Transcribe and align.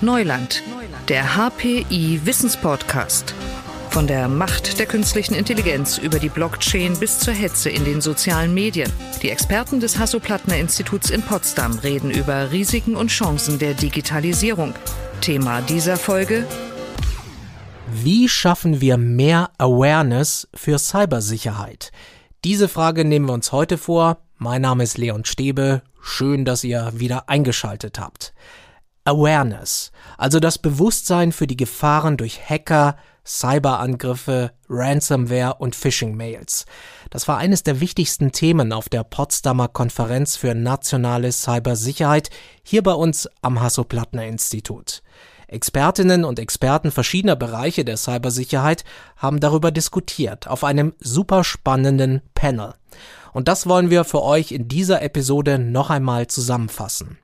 Neuland, 0.00 0.62
der 1.08 1.36
HPI 1.36 2.20
Wissenspodcast. 2.24 3.34
Von 3.90 4.06
der 4.06 4.28
Macht 4.28 4.78
der 4.78 4.86
künstlichen 4.86 5.34
Intelligenz 5.34 5.98
über 5.98 6.18
die 6.18 6.28
Blockchain 6.28 6.96
bis 6.98 7.18
zur 7.18 7.34
Hetze 7.34 7.70
in 7.70 7.84
den 7.84 8.00
sozialen 8.00 8.54
Medien. 8.54 8.92
Die 9.22 9.30
Experten 9.30 9.80
des 9.80 9.98
Hasso-Plattner-Instituts 9.98 11.10
in 11.10 11.22
Potsdam 11.22 11.78
reden 11.78 12.10
über 12.10 12.52
Risiken 12.52 12.94
und 12.94 13.08
Chancen 13.08 13.58
der 13.58 13.74
Digitalisierung. 13.74 14.74
Thema 15.20 15.62
dieser 15.62 15.96
Folge 15.96 16.46
wie 17.90 18.28
schaffen 18.28 18.82
wir 18.82 18.98
mehr 18.98 19.50
Awareness 19.56 20.46
für 20.54 20.78
Cybersicherheit? 20.78 21.90
Diese 22.44 22.68
Frage 22.68 23.04
nehmen 23.04 23.26
wir 23.26 23.32
uns 23.32 23.50
heute 23.50 23.78
vor. 23.78 24.18
Mein 24.36 24.60
Name 24.60 24.84
ist 24.84 24.98
Leon 24.98 25.24
Stäbe. 25.24 25.80
Schön, 26.02 26.44
dass 26.44 26.64
ihr 26.64 26.92
wieder 26.94 27.30
eingeschaltet 27.30 27.98
habt. 27.98 28.34
Awareness, 29.08 29.90
also 30.18 30.38
das 30.38 30.58
Bewusstsein 30.58 31.32
für 31.32 31.46
die 31.46 31.56
Gefahren 31.56 32.18
durch 32.18 32.38
Hacker, 32.46 32.96
Cyberangriffe, 33.26 34.52
Ransomware 34.68 35.54
und 35.60 35.74
Phishing-Mails. 35.74 36.66
Das 37.08 37.26
war 37.26 37.38
eines 37.38 37.62
der 37.62 37.80
wichtigsten 37.80 38.32
Themen 38.32 38.70
auf 38.70 38.90
der 38.90 39.04
Potsdamer 39.04 39.68
Konferenz 39.68 40.36
für 40.36 40.54
nationale 40.54 41.32
Cybersicherheit 41.32 42.28
hier 42.62 42.82
bei 42.82 42.92
uns 42.92 43.28
am 43.40 43.60
Hasso-Plattner-Institut. 43.62 45.02
Expertinnen 45.46 46.26
und 46.26 46.38
Experten 46.38 46.90
verschiedener 46.90 47.36
Bereiche 47.36 47.86
der 47.86 47.96
Cybersicherheit 47.96 48.84
haben 49.16 49.40
darüber 49.40 49.70
diskutiert 49.70 50.46
auf 50.48 50.64
einem 50.64 50.92
super 51.00 51.44
spannenden 51.44 52.20
Panel. 52.34 52.74
Und 53.32 53.48
das 53.48 53.66
wollen 53.66 53.88
wir 53.88 54.04
für 54.04 54.22
euch 54.22 54.52
in 54.52 54.68
dieser 54.68 55.00
Episode 55.00 55.58
noch 55.58 55.88
einmal 55.88 56.26
zusammenfassen. 56.26 57.18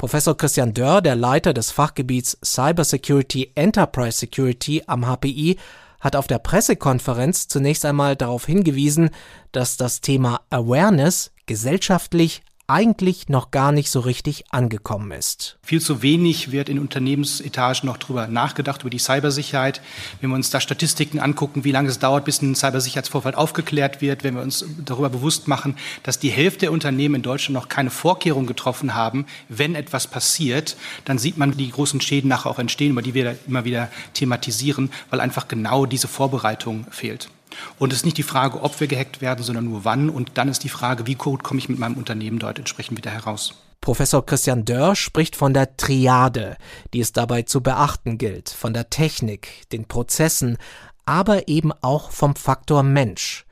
Professor 0.00 0.34
Christian 0.34 0.72
Dörr, 0.72 1.02
der 1.02 1.14
Leiter 1.14 1.52
des 1.52 1.72
Fachgebiets 1.72 2.38
Cybersecurity 2.42 3.52
Enterprise 3.54 4.16
Security 4.16 4.82
am 4.86 5.04
HPI, 5.04 5.58
hat 6.00 6.16
auf 6.16 6.26
der 6.26 6.38
Pressekonferenz 6.38 7.48
zunächst 7.48 7.84
einmal 7.84 8.16
darauf 8.16 8.46
hingewiesen, 8.46 9.10
dass 9.52 9.76
das 9.76 10.00
Thema 10.00 10.40
Awareness 10.48 11.32
gesellschaftlich 11.44 12.40
eigentlich 12.70 13.28
noch 13.28 13.50
gar 13.50 13.72
nicht 13.72 13.90
so 13.90 13.98
richtig 14.00 14.44
angekommen 14.50 15.10
ist. 15.10 15.58
Viel 15.62 15.80
zu 15.80 16.02
wenig 16.02 16.52
wird 16.52 16.68
in 16.68 16.78
Unternehmensetagen 16.78 17.86
noch 17.86 17.96
darüber 17.96 18.28
nachgedacht, 18.28 18.82
über 18.82 18.90
die 18.90 18.98
Cybersicherheit. 18.98 19.82
Wenn 20.20 20.30
wir 20.30 20.36
uns 20.36 20.50
da 20.50 20.60
Statistiken 20.60 21.18
angucken, 21.18 21.64
wie 21.64 21.72
lange 21.72 21.88
es 21.88 21.98
dauert, 21.98 22.24
bis 22.24 22.40
ein 22.42 22.54
Cybersicherheitsvorfall 22.54 23.34
aufgeklärt 23.34 24.00
wird, 24.00 24.22
wenn 24.22 24.34
wir 24.34 24.42
uns 24.42 24.64
darüber 24.84 25.08
bewusst 25.08 25.48
machen, 25.48 25.76
dass 26.04 26.20
die 26.20 26.30
Hälfte 26.30 26.60
der 26.60 26.72
Unternehmen 26.72 27.16
in 27.16 27.22
Deutschland 27.22 27.54
noch 27.54 27.68
keine 27.68 27.90
Vorkehrungen 27.90 28.46
getroffen 28.46 28.94
haben, 28.94 29.26
wenn 29.48 29.74
etwas 29.74 30.06
passiert, 30.06 30.76
dann 31.04 31.18
sieht 31.18 31.38
man, 31.38 31.54
wie 31.54 31.64
die 31.64 31.72
großen 31.72 32.00
Schäden 32.00 32.28
nachher 32.28 32.50
auch 32.50 32.58
entstehen, 32.60 32.92
über 32.92 33.02
die 33.02 33.14
wir 33.14 33.36
immer 33.48 33.64
wieder 33.64 33.90
thematisieren, 34.14 34.90
weil 35.10 35.20
einfach 35.20 35.48
genau 35.48 35.86
diese 35.86 36.06
Vorbereitung 36.06 36.86
fehlt. 36.90 37.30
Und 37.78 37.92
es 37.92 38.00
ist 38.00 38.04
nicht 38.04 38.18
die 38.18 38.22
Frage, 38.22 38.62
ob 38.62 38.78
wir 38.80 38.86
gehackt 38.86 39.20
werden, 39.20 39.44
sondern 39.44 39.64
nur 39.64 39.84
wann. 39.84 40.10
Und 40.10 40.32
dann 40.34 40.48
ist 40.48 40.64
die 40.64 40.68
Frage, 40.68 41.06
wie 41.06 41.14
gut 41.14 41.42
komme 41.42 41.58
ich 41.58 41.68
mit 41.68 41.78
meinem 41.78 41.96
Unternehmen 41.96 42.38
dort 42.38 42.58
entsprechend 42.58 42.96
wieder 42.96 43.10
heraus. 43.10 43.54
Professor 43.80 44.24
Christian 44.24 44.66
Dörr 44.66 44.94
spricht 44.94 45.36
von 45.36 45.54
der 45.54 45.76
Triade, 45.76 46.56
die 46.92 47.00
es 47.00 47.12
dabei 47.12 47.42
zu 47.42 47.62
beachten 47.62 48.18
gilt, 48.18 48.50
von 48.50 48.74
der 48.74 48.90
Technik, 48.90 49.68
den 49.72 49.86
Prozessen, 49.86 50.58
aber 51.06 51.48
eben 51.48 51.72
auch 51.80 52.10
vom 52.10 52.36
Faktor 52.36 52.82
Mensch. 52.82 53.46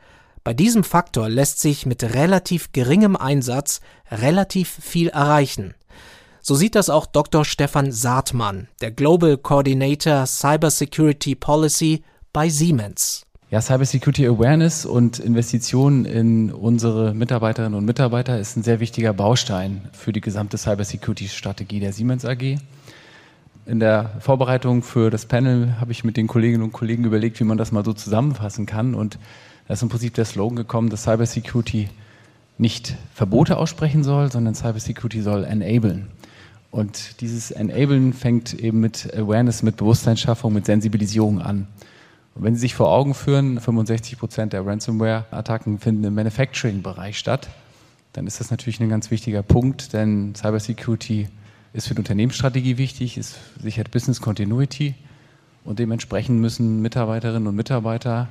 Bei 0.45 0.53
diesem 0.53 0.85
Faktor 0.85 1.29
lässt 1.29 1.61
sich 1.61 1.87
mit 1.87 2.03
relativ 2.03 2.73
geringem 2.73 3.17
Einsatz 3.17 3.81
relativ 4.11 4.79
viel 4.83 5.09
erreichen. 5.09 5.75
So 6.41 6.55
sieht 6.55 6.75
das 6.75 6.89
auch 6.89 7.07
Dr. 7.07 7.45
Stefan 7.45 7.93
Saatmann, 7.93 8.69
der 8.81 8.91
Global 8.91 9.37
Coordinator 9.37 10.25
Cybersecurity 10.27 11.35
Policy 11.35 12.03
bei 12.33 12.49
Siemens. 12.49 13.28
Ja, 13.51 13.63
Cybersecurity 13.63 14.27
Awareness 14.27 14.85
und 14.85 15.19
Investitionen 15.19 16.05
in 16.05 16.53
unsere 16.53 17.15
Mitarbeiterinnen 17.15 17.79
und 17.79 17.87
Mitarbeiter 17.87 18.39
ist 18.39 18.59
ein 18.59 18.63
sehr 18.63 18.79
wichtiger 18.79 19.15
Baustein 19.15 19.89
für 19.93 20.13
die 20.13 20.21
gesamte 20.21 20.59
Cybersecurity-Strategie 20.59 21.81
der 21.81 21.95
Siemens 21.95 22.27
AG. 22.27 22.59
In 23.65 23.81
der 23.81 24.11
Vorbereitung 24.21 24.83
für 24.83 25.09
das 25.09 25.25
Panel 25.25 25.81
habe 25.81 25.93
ich 25.93 26.05
mit 26.05 26.19
den 26.19 26.27
Kolleginnen 26.27 26.63
und 26.63 26.73
Kollegen 26.73 27.05
überlegt, 27.05 27.41
wie 27.41 27.45
man 27.45 27.57
das 27.57 27.73
mal 27.73 27.87
so 27.87 27.95
zusammenfassen 27.95 28.67
kann. 28.67 28.95
Und 28.95 29.19
da 29.67 29.73
ist 29.73 29.83
im 29.83 29.89
Prinzip 29.89 30.13
der 30.13 30.27
Slogan 30.27 30.57
gekommen, 30.57 30.91
dass 30.91 31.05
Cybersecurity 31.05 31.89
nicht 32.59 32.97
Verbote 33.15 33.57
aussprechen 33.57 34.05
soll, 34.05 34.31
sondern 34.31 34.57
Cybersecurity 34.57 35.23
soll 35.23 35.45
enablen. 35.45 36.09
Und 36.71 37.23
dieses 37.23 37.51
Enablen 37.51 38.13
fängt 38.13 38.53
eben 38.53 38.81
mit 38.81 39.09
Awareness, 39.17 39.63
mit 39.63 39.79
Bewusstseinsschaffung, 39.79 40.53
mit 40.53 40.67
Sensibilisierung 40.67 41.41
an. 41.41 41.67
Wenn 42.41 42.55
Sie 42.55 42.61
sich 42.61 42.77
vor 42.77 42.93
Augen 42.93 43.15
führen, 43.15 43.61
65 43.61 44.17
Prozent 44.17 44.53
der 44.53 44.65
Ransomware-Attacken 44.65 45.81
finden 45.81 46.05
im 46.05 46.15
Manufacturing-Bereich 46.15 47.19
statt, 47.19 47.49
dann 48.13 48.29
ist 48.29 48.39
das 48.39 48.53
natürlich 48.53 48.79
ein 48.81 48.89
ganz 48.89 49.11
wichtiger 49.11 49.43
Punkt, 49.43 49.93
denn 49.93 50.37
Cybersecurity 50.37 51.29
ist 51.73 51.89
für 51.89 51.95
die 51.95 52.01
Unternehmensstrategie 52.01 52.79
wichtig, 52.79 53.19
es 53.19 53.37
sichert 53.61 53.91
Business 53.91 54.21
Continuity 54.21 54.95
und 55.65 55.81
dementsprechend 55.81 56.41
müssen 56.41 56.81
Mitarbeiterinnen 56.81 57.49
und 57.49 57.57
Mitarbeiter 57.57 58.29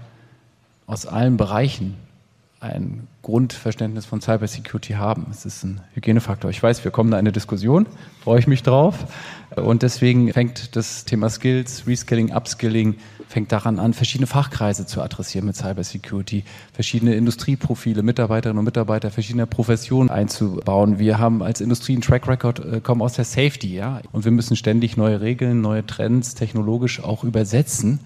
aus 0.86 1.06
allen 1.06 1.36
Bereichen 1.36 1.96
ein 2.60 3.08
Grundverständnis 3.22 4.06
von 4.06 4.22
Cybersecurity 4.22 4.94
haben. 4.94 5.28
Es 5.30 5.46
ist 5.46 5.64
ein 5.64 5.82
Hygienefaktor. 5.94 6.50
Ich 6.50 6.62
weiß, 6.62 6.84
wir 6.84 6.92
kommen 6.92 7.12
da 7.12 7.18
in 7.18 7.26
eine 7.26 7.32
Diskussion, 7.32 7.86
freue 8.24 8.40
ich 8.40 8.48
mich 8.48 8.64
drauf. 8.64 9.06
Und 9.56 9.84
deswegen 9.84 10.32
fängt 10.34 10.76
das 10.76 11.06
Thema 11.06 11.30
Skills, 11.30 11.86
Reskilling, 11.88 12.34
Upskilling, 12.34 12.96
fängt 13.28 13.52
daran 13.52 13.80
an, 13.80 13.94
verschiedene 13.94 14.28
Fachkreise 14.28 14.86
zu 14.86 15.02
adressieren 15.02 15.46
mit 15.46 15.56
Cybersecurity, 15.56 16.44
verschiedene 16.74 17.16
Industrieprofile, 17.16 18.02
Mitarbeiterinnen 18.02 18.60
und 18.60 18.66
Mitarbeiter 18.66 19.12
verschiedener 19.12 19.46
Professionen 19.46 20.10
einzubauen. 20.10 20.98
Wir 20.98 21.20
haben 21.20 21.44
als 21.44 21.62
Industrie 21.62 21.94
einen 21.94 22.02
Track 22.02 22.28
Record, 22.28 22.60
äh, 22.66 22.82
kommen 22.82 23.02
aus 23.02 23.14
der 23.14 23.26
Safety, 23.26 23.76
ja, 23.76 24.02
und 24.12 24.26
wir 24.26 24.32
müssen 24.32 24.56
ständig 24.56 24.98
neue 24.98 25.22
Regeln, 25.22 25.62
neue 25.62 25.86
Trends 25.86 26.36
technologisch 26.36 27.04
auch 27.04 27.24
übersetzen 27.24 28.00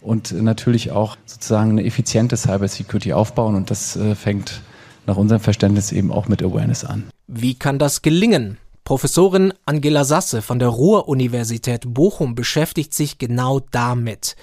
und 0.00 0.32
natürlich 0.32 0.90
auch 0.90 1.16
sozusagen 1.26 1.70
eine 1.70 1.84
effiziente 1.84 2.36
Cybersecurity 2.36 3.12
aufbauen. 3.12 3.54
Und 3.54 3.70
das 3.70 3.96
äh, 3.96 4.14
fängt 4.14 4.62
nach 5.06 5.16
unserem 5.16 5.40
Verständnis 5.40 5.92
eben 5.92 6.12
auch 6.12 6.28
mit 6.28 6.42
Awareness 6.42 6.84
an. 6.84 7.08
Wie 7.26 7.54
kann 7.54 7.78
das 7.78 8.02
gelingen? 8.02 8.58
Professorin 8.84 9.52
Angela 9.66 10.04
Sasse 10.04 10.40
von 10.40 10.58
der 10.58 10.68
Ruhr-Universität 10.68 11.82
Bochum 11.86 12.34
beschäftigt 12.34 12.94
sich 12.94 13.18
genau 13.18 13.60
damit. 13.60 14.34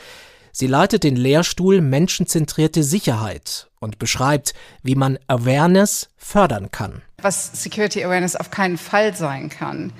Sie 0.51 0.67
leitet 0.67 1.03
den 1.03 1.15
Lehrstuhl 1.15 1.81
Menschenzentrierte 1.81 2.83
Sicherheit 2.83 3.69
und 3.79 3.99
beschreibt, 3.99 4.53
wie 4.83 4.95
man 4.95 5.19
Awareness 5.27 6.09
fördern 6.15 6.71
kann. 6.71 7.01
Was 7.21 7.61
Security 7.61 8.03
Awareness 8.03 8.35
auf 8.35 8.51
keinen 8.51 8.77
Fall 8.77 9.15
sein 9.15 9.49
kann, 9.49 9.91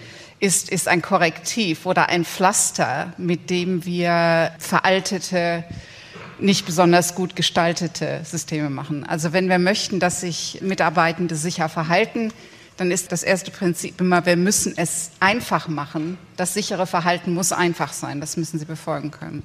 ist, 0.46 0.70
ist 0.70 0.88
ein 0.88 1.02
Korrektiv 1.02 1.86
oder 1.86 2.10
ein 2.10 2.24
Pflaster, 2.24 3.14
mit 3.18 3.50
dem 3.50 3.84
wir 3.84 4.52
veraltete, 4.60 5.64
nicht 6.38 6.66
besonders 6.66 7.16
gut 7.16 7.36
gestaltete 7.36 8.22
Systeme 8.24 8.70
machen. 8.70 9.06
Also 9.06 9.34
wenn 9.34 9.50
wir 9.50 9.58
möchten, 9.58 10.00
dass 10.00 10.22
sich 10.22 10.60
Mitarbeitende 10.62 11.36
sicher 11.36 11.68
verhalten, 11.68 12.32
dann 12.78 12.92
ist 12.92 13.12
das 13.12 13.24
erste 13.24 13.52
Prinzip 13.52 14.00
immer, 14.02 14.26
wir 14.26 14.36
müssen 14.36 14.74
es 14.76 15.12
einfach 15.20 15.68
machen. 15.68 16.18
Das 16.36 16.54
sichere 16.54 16.86
Verhalten 16.86 17.34
muss 17.34 17.52
einfach 17.52 17.94
sein. 17.94 18.20
Das 18.20 18.38
müssen 18.38 18.60
Sie 18.60 18.66
befolgen 18.66 19.12
können. 19.12 19.42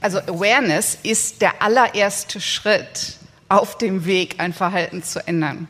Also 0.00 0.20
Awareness 0.20 0.96
ist 1.02 1.42
der 1.42 1.60
allererste 1.60 2.40
Schritt 2.40 3.16
auf 3.48 3.76
dem 3.76 4.04
Weg, 4.06 4.36
ein 4.38 4.52
Verhalten 4.52 5.02
zu 5.02 5.26
ändern. 5.26 5.68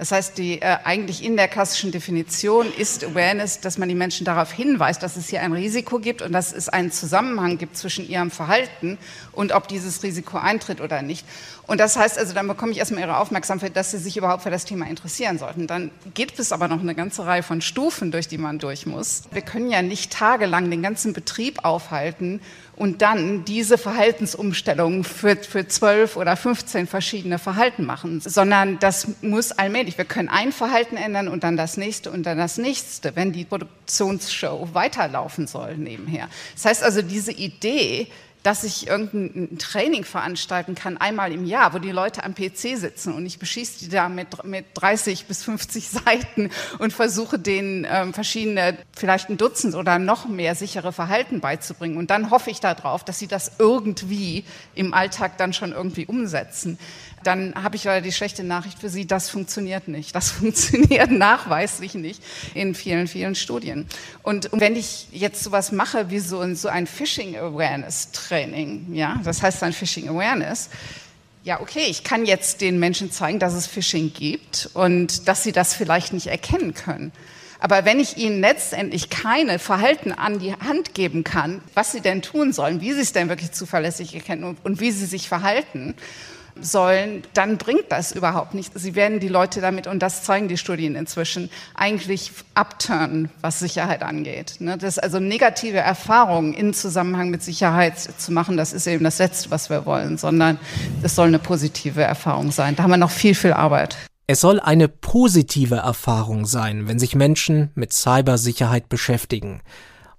Das 0.00 0.12
heißt, 0.12 0.38
die, 0.38 0.62
äh, 0.62 0.78
eigentlich 0.82 1.22
in 1.22 1.36
der 1.36 1.46
klassischen 1.46 1.92
Definition 1.92 2.72
ist 2.72 3.04
Awareness, 3.04 3.60
dass 3.60 3.76
man 3.76 3.86
die 3.86 3.94
Menschen 3.94 4.24
darauf 4.24 4.50
hinweist, 4.50 5.02
dass 5.02 5.18
es 5.18 5.28
hier 5.28 5.42
ein 5.42 5.52
Risiko 5.52 5.98
gibt 5.98 6.22
und 6.22 6.32
dass 6.32 6.54
es 6.54 6.70
einen 6.70 6.90
Zusammenhang 6.90 7.58
gibt 7.58 7.76
zwischen 7.76 8.08
ihrem 8.08 8.30
Verhalten 8.30 8.96
und 9.32 9.52
ob 9.52 9.68
dieses 9.68 10.02
Risiko 10.02 10.38
eintritt 10.38 10.80
oder 10.80 11.02
nicht. 11.02 11.26
Und 11.66 11.80
das 11.80 11.98
heißt 11.98 12.18
also, 12.18 12.32
dann 12.32 12.48
bekomme 12.48 12.72
ich 12.72 12.78
erstmal 12.78 13.02
ihre 13.02 13.18
Aufmerksamkeit, 13.18 13.76
dass 13.76 13.90
sie 13.90 13.98
sich 13.98 14.16
überhaupt 14.16 14.42
für 14.42 14.50
das 14.50 14.64
Thema 14.64 14.86
interessieren 14.86 15.38
sollten. 15.38 15.66
Dann 15.66 15.90
gibt 16.14 16.38
es 16.38 16.50
aber 16.50 16.66
noch 16.66 16.80
eine 16.80 16.94
ganze 16.94 17.26
Reihe 17.26 17.42
von 17.42 17.60
Stufen, 17.60 18.10
durch 18.10 18.26
die 18.26 18.38
man 18.38 18.58
durch 18.58 18.86
muss. 18.86 19.24
Wir 19.30 19.42
können 19.42 19.70
ja 19.70 19.82
nicht 19.82 20.12
tagelang 20.12 20.70
den 20.70 20.82
ganzen 20.82 21.12
Betrieb 21.12 21.62
aufhalten 21.62 22.40
und 22.74 23.02
dann 23.02 23.44
diese 23.44 23.76
Verhaltensumstellung 23.76 25.04
für, 25.04 25.36
für 25.36 25.68
12 25.68 26.16
oder 26.16 26.34
15 26.34 26.86
verschiedene 26.86 27.38
Verhalten 27.38 27.84
machen, 27.84 28.22
sondern 28.22 28.78
das 28.78 29.06
muss 29.20 29.52
allmählich. 29.52 29.89
Wir 29.98 30.04
können 30.04 30.28
ein 30.28 30.52
Verhalten 30.52 30.96
ändern 30.96 31.28
und 31.28 31.44
dann 31.44 31.56
das 31.56 31.76
nächste 31.76 32.10
und 32.10 32.24
dann 32.24 32.38
das 32.38 32.58
nächste, 32.58 33.16
wenn 33.16 33.32
die 33.32 33.44
Produktionsshow 33.44 34.68
weiterlaufen 34.72 35.46
soll 35.46 35.76
nebenher. 35.76 36.28
Das 36.54 36.64
heißt 36.64 36.82
also, 36.82 37.02
diese 37.02 37.32
Idee, 37.32 38.08
dass 38.42 38.64
ich 38.64 38.86
irgendein 38.86 39.58
Training 39.58 40.04
veranstalten 40.04 40.74
kann, 40.74 40.96
einmal 40.96 41.32
im 41.32 41.44
Jahr, 41.44 41.74
wo 41.74 41.78
die 41.78 41.90
Leute 41.90 42.24
am 42.24 42.34
PC 42.34 42.78
sitzen 42.78 43.12
und 43.12 43.26
ich 43.26 43.38
beschieße 43.38 43.80
die 43.80 43.88
da 43.90 44.08
mit, 44.08 44.44
mit 44.44 44.66
30 44.74 45.26
bis 45.26 45.44
50 45.44 45.88
Seiten 45.90 46.50
und 46.78 46.92
versuche 46.92 47.38
denen 47.38 47.86
ähm, 47.90 48.14
verschiedene, 48.14 48.78
vielleicht 48.96 49.28
ein 49.28 49.36
Dutzend 49.36 49.74
oder 49.74 49.98
noch 49.98 50.26
mehr 50.26 50.54
sichere 50.54 50.92
Verhalten 50.92 51.40
beizubringen. 51.40 51.98
Und 51.98 52.10
dann 52.10 52.30
hoffe 52.30 52.50
ich 52.50 52.60
darauf, 52.60 53.04
dass 53.04 53.18
sie 53.18 53.28
das 53.28 53.52
irgendwie 53.58 54.44
im 54.74 54.94
Alltag 54.94 55.36
dann 55.36 55.52
schon 55.52 55.72
irgendwie 55.72 56.06
umsetzen 56.06 56.78
dann 57.22 57.54
habe 57.54 57.76
ich 57.76 57.84
leider 57.84 58.00
die 58.00 58.12
schlechte 58.12 58.44
Nachricht 58.44 58.78
für 58.78 58.88
Sie, 58.88 59.06
das 59.06 59.28
funktioniert 59.28 59.88
nicht. 59.88 60.14
Das 60.14 60.30
funktioniert 60.32 61.10
nachweislich 61.10 61.94
nicht 61.94 62.22
in 62.54 62.74
vielen, 62.74 63.08
vielen 63.08 63.34
Studien. 63.34 63.86
Und 64.22 64.48
wenn 64.52 64.76
ich 64.76 65.08
jetzt 65.12 65.42
sowas 65.42 65.72
mache 65.72 66.10
wie 66.10 66.20
so 66.20 66.40
ein, 66.40 66.56
so 66.56 66.68
ein 66.68 66.86
Phishing 66.86 67.36
Awareness 67.36 68.12
Training, 68.12 68.94
ja, 68.94 69.20
das 69.24 69.42
heißt 69.42 69.62
ein 69.62 69.72
Phishing 69.72 70.08
Awareness, 70.08 70.70
ja, 71.42 71.60
okay, 71.60 71.86
ich 71.88 72.04
kann 72.04 72.26
jetzt 72.26 72.60
den 72.60 72.78
Menschen 72.78 73.10
zeigen, 73.10 73.38
dass 73.38 73.54
es 73.54 73.66
Phishing 73.66 74.12
gibt 74.12 74.70
und 74.74 75.26
dass 75.26 75.42
sie 75.42 75.52
das 75.52 75.72
vielleicht 75.74 76.12
nicht 76.12 76.26
erkennen 76.26 76.74
können. 76.74 77.12
Aber 77.60 77.84
wenn 77.84 78.00
ich 78.00 78.16
ihnen 78.16 78.40
letztendlich 78.40 79.10
keine 79.10 79.58
Verhalten 79.58 80.12
an 80.12 80.38
die 80.38 80.54
Hand 80.54 80.94
geben 80.94 81.24
kann, 81.24 81.60
was 81.74 81.92
sie 81.92 82.00
denn 82.00 82.22
tun 82.22 82.52
sollen, 82.52 82.80
wie 82.80 82.92
sie 82.92 83.00
es 83.00 83.12
denn 83.12 83.28
wirklich 83.28 83.52
zuverlässig 83.52 84.14
erkennen 84.14 84.44
und, 84.44 84.64
und 84.64 84.80
wie 84.80 84.90
sie 84.90 85.06
sich 85.06 85.28
verhalten 85.28 85.94
sollen, 86.60 87.22
dann 87.34 87.58
bringt 87.58 87.86
das 87.90 88.12
überhaupt 88.12 88.54
nichts. 88.54 88.80
Sie 88.80 88.94
werden 88.94 89.20
die 89.20 89.28
Leute 89.28 89.60
damit, 89.60 89.86
und 89.86 90.00
das 90.00 90.22
zeigen 90.22 90.48
die 90.48 90.56
Studien 90.56 90.94
inzwischen, 90.94 91.50
eigentlich 91.74 92.32
abturnen, 92.54 93.30
was 93.40 93.58
Sicherheit 93.58 94.02
angeht. 94.02 94.56
Ne? 94.58 94.78
Das 94.78 94.98
also 94.98 95.20
negative 95.20 95.78
Erfahrungen 95.78 96.54
in 96.54 96.74
Zusammenhang 96.74 97.30
mit 97.30 97.42
Sicherheit 97.42 97.98
zu 97.98 98.32
machen, 98.32 98.56
das 98.56 98.72
ist 98.72 98.86
eben 98.86 99.04
das 99.04 99.18
Letzte, 99.18 99.50
was 99.50 99.70
wir 99.70 99.86
wollen, 99.86 100.18
sondern 100.18 100.58
es 101.02 101.14
soll 101.14 101.28
eine 101.28 101.38
positive 101.38 102.02
Erfahrung 102.02 102.50
sein. 102.50 102.76
Da 102.76 102.82
haben 102.82 102.90
wir 102.90 102.96
noch 102.96 103.10
viel, 103.10 103.34
viel 103.34 103.52
Arbeit. 103.52 103.96
Es 104.26 104.40
soll 104.40 104.60
eine 104.60 104.86
positive 104.86 105.76
Erfahrung 105.76 106.46
sein, 106.46 106.86
wenn 106.86 107.00
sich 107.00 107.16
Menschen 107.16 107.70
mit 107.74 107.92
Cybersicherheit 107.92 108.88
beschäftigen. 108.88 109.60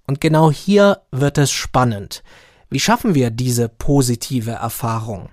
Und 0.06 0.20
genau 0.20 0.52
hier 0.52 1.02
wird 1.12 1.38
es 1.38 1.52
spannend. 1.52 2.22
Wie 2.70 2.80
schaffen 2.80 3.16
wir 3.16 3.32
diese 3.32 3.70
positive 3.70 4.52
Erfahrung? 4.52 5.30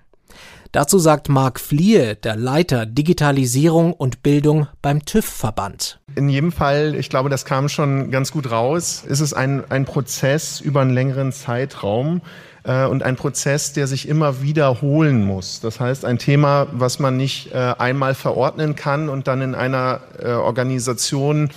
Dazu 0.72 0.98
sagt 0.98 1.30
Marc 1.30 1.60
Fliehe, 1.60 2.14
der 2.14 2.36
Leiter 2.36 2.84
Digitalisierung 2.84 3.94
und 3.94 4.22
Bildung 4.22 4.66
beim 4.82 5.02
TÜV-Verband. 5.02 5.98
In 6.14 6.28
jedem 6.28 6.52
Fall, 6.52 6.94
ich 6.94 7.08
glaube, 7.08 7.30
das 7.30 7.46
kam 7.46 7.70
schon 7.70 8.10
ganz 8.10 8.32
gut 8.32 8.50
raus, 8.50 9.02
ist 9.06 9.20
es 9.20 9.32
ein, 9.32 9.64
ein 9.70 9.86
Prozess 9.86 10.60
über 10.60 10.82
einen 10.82 10.90
längeren 10.90 11.32
Zeitraum 11.32 12.20
äh, 12.64 12.84
und 12.84 13.02
ein 13.02 13.16
Prozess, 13.16 13.72
der 13.72 13.86
sich 13.86 14.08
immer 14.08 14.42
wiederholen 14.42 15.24
muss. 15.24 15.60
Das 15.60 15.80
heißt, 15.80 16.04
ein 16.04 16.18
Thema, 16.18 16.66
was 16.72 16.98
man 16.98 17.16
nicht 17.16 17.54
äh, 17.54 17.74
einmal 17.78 18.14
verordnen 18.14 18.76
kann 18.76 19.08
und 19.08 19.26
dann 19.26 19.40
in 19.40 19.54
einer 19.54 20.00
äh, 20.22 20.32
Organisation 20.32 21.48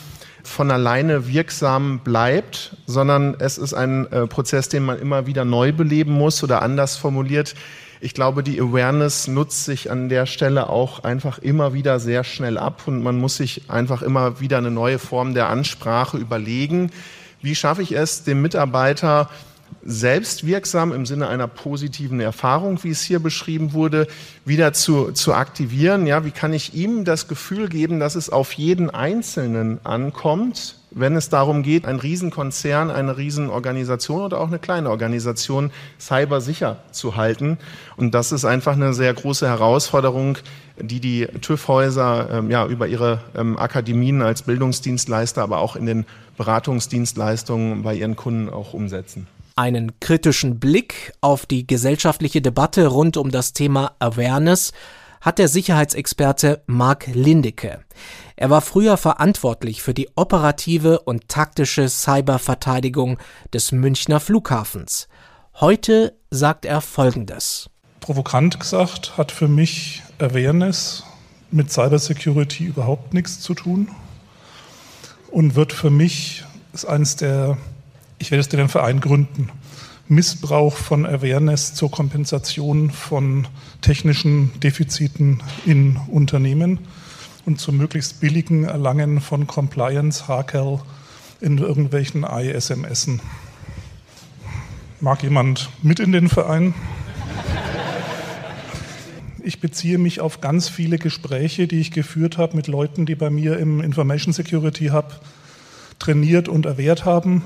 von 0.44 0.72
alleine 0.72 1.28
wirksam 1.28 2.00
bleibt, 2.00 2.78
sondern 2.86 3.36
es 3.40 3.58
ist 3.58 3.74
ein 3.74 4.10
äh, 4.12 4.26
Prozess, 4.26 4.70
den 4.70 4.84
man 4.84 5.00
immer 5.00 5.28
wieder 5.28 5.44
neu 5.44 5.74
beleben 5.74 6.14
muss 6.14 6.44
oder 6.44 6.62
anders 6.62 6.96
formuliert 6.96 7.56
ich 8.02 8.16
glaube, 8.16 8.42
die 8.42 8.60
Awareness 8.60 9.28
nutzt 9.28 9.64
sich 9.66 9.92
an 9.92 10.10
der 10.10 10.26
Stelle 10.26 10.70
auch 10.70 11.04
einfach 11.04 11.38
immer 11.38 11.74
wieder 11.74 12.00
sehr 12.00 12.24
schnell 12.24 12.58
ab 12.58 12.82
und 12.88 13.04
man 13.04 13.18
muss 13.18 13.38
sich 13.38 13.70
einfach 13.70 14.02
immer 14.02 14.40
wieder 14.40 14.58
eine 14.58 14.72
neue 14.72 14.98
Form 14.98 15.36
der 15.36 15.50
Ansprache 15.50 16.18
überlegen. 16.18 16.90
Wie 17.44 17.54
schaffe 17.54 17.84
ich 17.84 17.92
es, 17.92 18.24
dem 18.24 18.42
Mitarbeiter 18.42 19.30
selbstwirksam 19.84 20.94
im 20.94 21.06
Sinne 21.06 21.28
einer 21.28 21.48
positiven 21.48 22.20
Erfahrung, 22.20 22.84
wie 22.84 22.90
es 22.90 23.02
hier 23.02 23.20
beschrieben 23.20 23.74
wurde, 23.74 24.08
wieder 24.46 24.74
zu, 24.74 25.12
zu 25.12 25.34
aktivieren. 25.34 26.08
Ja, 26.08 26.26
wie 26.26 26.32
kann 26.32 26.54
ich 26.54 26.74
ihm 26.74 27.06
das 27.06 27.28
Gefühl 27.28 27.70
geben, 27.70 28.00
dass 28.00 28.16
es 28.16 28.30
auf 28.30 28.52
jeden 28.54 28.90
Einzelnen 28.90 29.80
ankommt, 29.86 30.76
wenn 30.92 31.16
es 31.16 31.30
darum 31.30 31.64
geht, 31.64 31.86
ein 31.86 32.00
Riesenkonzern, 32.00 32.92
eine 32.92 33.18
Riesenorganisation 33.18 34.22
oder 34.22 34.40
auch 34.40 34.48
eine 34.48 34.60
kleine 34.60 34.90
Organisation 34.90 35.72
cyber 36.00 36.42
sicher 36.42 36.78
zu 36.92 37.16
halten. 37.16 37.58
Und 37.96 38.14
das 38.14 38.32
ist 38.32 38.46
einfach 38.46 38.74
eine 38.74 38.94
sehr 38.94 39.14
große 39.14 39.48
Herausforderung, 39.48 40.38
die 40.80 41.00
die 41.00 41.28
TÜV-Häuser 41.28 42.30
ähm, 42.32 42.52
ja, 42.52 42.66
über 42.68 42.88
ihre 42.88 43.22
ähm, 43.36 43.58
Akademien 43.58 44.22
als 44.22 44.44
Bildungsdienstleister, 44.44 45.42
aber 45.42 45.60
auch 45.60 45.76
in 45.76 45.86
den 45.86 46.06
Beratungsdienstleistungen 46.38 47.84
bei 47.84 47.96
ihren 47.96 48.16
Kunden 48.16 48.50
auch 48.50 48.74
umsetzen. 48.74 49.28
Einen 49.56 50.00
kritischen 50.00 50.60
Blick 50.60 51.14
auf 51.22 51.46
die 51.46 51.68
gesellschaftliche 51.68 52.42
Debatte 52.42 52.88
rund 52.88 53.18
um 53.18 53.32
das 53.32 53.54
Thema 53.54 53.92
Awareness 54.00 54.72
hat 55.22 55.40
der 55.40 55.48
Sicherheitsexperte 55.48 56.64
Mark 56.66 57.08
Lindecke. 57.14 57.80
Er 58.36 58.50
war 58.50 58.62
früher 58.62 58.98
verantwortlich 58.98 59.84
für 59.84 59.94
die 59.94 60.10
operative 60.16 61.00
und 61.00 61.28
taktische 61.30 61.88
Cyberverteidigung 61.88 63.20
des 63.54 63.72
Münchner 63.72 64.20
Flughafens. 64.20 65.08
Heute 65.60 66.18
sagt 66.32 66.66
er 66.66 66.82
Folgendes. 66.82 67.70
Provokant 68.00 68.60
gesagt 68.60 69.18
hat 69.18 69.32
für 69.32 69.48
mich 69.48 70.02
Awareness 70.18 71.04
mit 71.52 71.72
Cybersecurity 71.72 72.66
überhaupt 72.66 73.14
nichts 73.14 73.40
zu 73.42 73.54
tun 73.54 73.90
und 75.30 75.56
wird 75.56 75.72
für 75.72 75.92
mich 75.92 76.44
ist 76.74 76.86
eines 76.86 77.16
der, 77.16 77.58
ich 78.18 78.32
werde 78.32 78.42
es 78.42 78.50
dir 78.50 78.58
den 78.58 78.70
Verein 78.70 79.02
gründen, 79.02 79.50
Missbrauch 80.12 80.76
von 80.76 81.06
Awareness 81.06 81.74
zur 81.74 81.90
Kompensation 81.90 82.92
von 82.92 83.48
technischen 83.80 84.52
Defiziten 84.60 85.42
in 85.66 85.96
Unternehmen 86.10 86.80
und 87.46 87.62
zum 87.62 87.78
möglichst 87.78 88.20
billigen 88.20 88.66
Erlangen 88.66 89.22
von 89.22 89.48
Compliance, 89.48 90.28
Hakel 90.28 90.82
in 91.40 91.60
irgendwelchen 91.60 92.26
ISMSen. 92.26 93.22
Mag 95.00 95.24
jemand 95.24 95.70
mit 95.82 96.02
in 96.02 96.12
den 96.12 96.28
Verein? 96.28 96.74
Ich 99.42 99.62
beziehe 99.62 99.98
mich 99.98 100.20
auf 100.20 100.42
ganz 100.42 100.68
viele 100.68 100.98
Gespräche, 100.98 101.70
die 101.70 101.80
ich 101.80 101.92
geführt 101.92 102.38
habe 102.38 102.58
mit 102.58 102.68
Leuten, 102.68 103.06
die 103.06 103.16
bei 103.16 103.30
mir 103.30 103.58
im 103.60 103.80
Information 103.80 104.34
Security 104.34 104.88
Hub 104.88 105.22
trainiert 106.00 106.50
und 106.50 106.66
erwehrt 106.66 107.06
haben, 107.06 107.46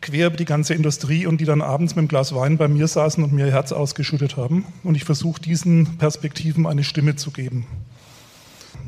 quer 0.00 0.28
über 0.28 0.36
die 0.36 0.44
ganze 0.44 0.74
Industrie 0.74 1.26
und 1.26 1.40
die 1.40 1.44
dann 1.44 1.60
abends 1.60 1.94
mit 1.94 2.00
einem 2.00 2.08
Glas 2.08 2.34
Wein 2.34 2.56
bei 2.56 2.68
mir 2.68 2.88
saßen 2.88 3.22
und 3.22 3.32
mir 3.32 3.46
ihr 3.46 3.52
Herz 3.52 3.72
ausgeschüttet 3.72 4.36
haben. 4.36 4.64
Und 4.82 4.94
ich 4.94 5.04
versuche 5.04 5.40
diesen 5.40 5.98
Perspektiven 5.98 6.66
eine 6.66 6.84
Stimme 6.84 7.16
zu 7.16 7.30
geben. 7.30 7.66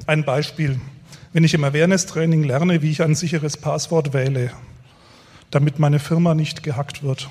Ein 0.06 0.24
Beispiel. 0.24 0.80
Wenn 1.32 1.44
ich 1.44 1.54
im 1.54 1.64
Awareness-Training 1.64 2.42
lerne, 2.42 2.82
wie 2.82 2.90
ich 2.90 3.02
ein 3.02 3.14
sicheres 3.14 3.56
Passwort 3.56 4.12
wähle, 4.12 4.52
damit 5.50 5.78
meine 5.78 5.98
Firma 5.98 6.34
nicht 6.34 6.62
gehackt 6.62 7.02
wird, 7.02 7.28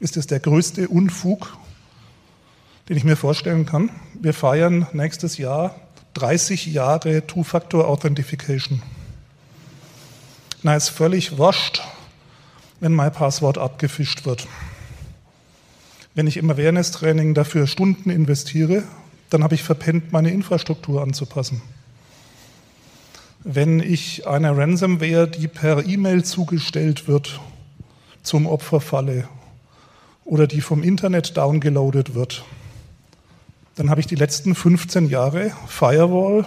ist 0.00 0.16
es 0.16 0.26
der 0.26 0.40
größte 0.40 0.88
Unfug, 0.88 1.56
den 2.88 2.96
ich 2.96 3.04
mir 3.04 3.16
vorstellen 3.16 3.66
kann. 3.66 3.90
Wir 4.20 4.34
feiern 4.34 4.86
nächstes 4.92 5.38
Jahr 5.38 5.76
30 6.14 6.66
Jahre 6.66 7.26
Two-Factor-Authentification. 7.26 8.82
Na, 10.62 10.76
ist 10.76 10.90
völlig 10.90 11.38
wurscht, 11.38 11.82
wenn 12.82 12.94
mein 12.94 13.12
Passwort 13.12 13.58
abgefischt 13.58 14.26
wird. 14.26 14.48
Wenn 16.16 16.26
ich 16.26 16.36
im 16.36 16.50
Awareness-Training 16.50 17.32
dafür 17.32 17.68
Stunden 17.68 18.10
investiere, 18.10 18.82
dann 19.30 19.44
habe 19.44 19.54
ich 19.54 19.62
verpennt, 19.62 20.10
meine 20.10 20.32
Infrastruktur 20.32 21.00
anzupassen. 21.00 21.62
Wenn 23.44 23.78
ich 23.78 24.26
eine 24.26 24.56
Ransomware, 24.56 25.28
die 25.28 25.46
per 25.46 25.86
E-Mail 25.86 26.24
zugestellt 26.24 27.06
wird, 27.06 27.38
zum 28.24 28.48
Opfer 28.48 28.80
falle 28.80 29.28
oder 30.24 30.48
die 30.48 30.60
vom 30.60 30.82
Internet 30.82 31.36
downgeloadet 31.36 32.16
wird, 32.16 32.44
dann 33.76 33.90
habe 33.90 34.00
ich 34.00 34.08
die 34.08 34.16
letzten 34.16 34.56
15 34.56 35.08
Jahre 35.08 35.52
Firewall 35.68 36.46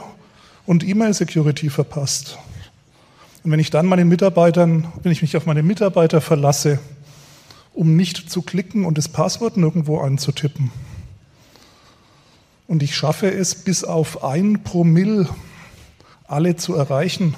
und 0.66 0.86
E-Mail-Security 0.86 1.70
verpasst. 1.70 2.38
Und 3.46 3.52
wenn 3.52 3.60
ich 3.60 3.70
dann 3.70 3.86
meinen 3.86 4.08
Mitarbeitern, 4.08 4.92
wenn 5.04 5.12
ich 5.12 5.22
mich 5.22 5.38
auf 5.38 5.46
meine 5.46 5.62
Mitarbeiter 5.62 6.20
verlasse, 6.20 6.80
um 7.76 7.96
nicht 7.96 8.28
zu 8.28 8.42
klicken 8.42 8.86
und 8.86 8.98
das 8.98 9.08
Passwort 9.08 9.56
nirgendwo 9.56 10.00
einzutippen, 10.00 10.72
und 12.68 12.82
ich 12.82 12.96
schaffe 12.96 13.32
es, 13.32 13.54
bis 13.54 13.84
auf 13.84 14.24
ein 14.24 14.64
Promille 14.64 15.30
alle 16.28 16.56
zu 16.56 16.74
erreichen 16.74 17.36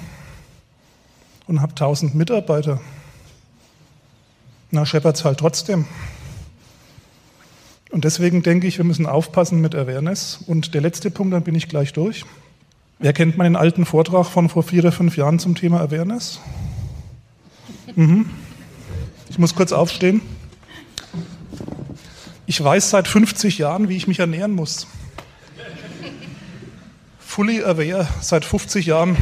und 1.46 1.60
habe 1.60 1.72
1000 1.72 2.14
Mitarbeiter. 2.14 2.80
Na, 4.70 4.86
scheppert 4.86 5.22
halt 5.22 5.40
trotzdem. 5.40 5.84
Und 7.90 8.06
deswegen 8.06 8.42
denke 8.42 8.66
ich, 8.66 8.78
wir 8.78 8.86
müssen 8.86 9.04
aufpassen 9.04 9.60
mit 9.60 9.74
Awareness. 9.74 10.38
Und 10.46 10.72
der 10.72 10.80
letzte 10.80 11.10
Punkt, 11.10 11.34
dann 11.34 11.42
bin 11.42 11.54
ich 11.54 11.68
gleich 11.68 11.92
durch. 11.92 12.24
Wer 13.00 13.12
kennt 13.12 13.38
meinen 13.38 13.54
alten 13.54 13.86
Vortrag 13.86 14.26
von 14.26 14.48
vor 14.48 14.64
vier 14.64 14.80
oder 14.80 14.90
fünf 14.90 15.16
Jahren 15.16 15.38
zum 15.38 15.54
Thema 15.54 15.80
Awareness? 15.80 16.40
Mhm. 17.94 18.28
Ich 19.30 19.38
muss 19.38 19.54
kurz 19.54 19.70
aufstehen. 19.70 20.20
Ich 22.46 22.62
weiß 22.62 22.90
seit 22.90 23.06
50 23.06 23.58
Jahren, 23.58 23.88
wie 23.88 23.96
ich 23.96 24.08
mich 24.08 24.18
ernähren 24.18 24.52
muss. 24.52 24.88
Fully 27.20 27.62
aware 27.62 28.08
seit 28.20 28.44
50 28.44 28.86
Jahren. 28.86 29.16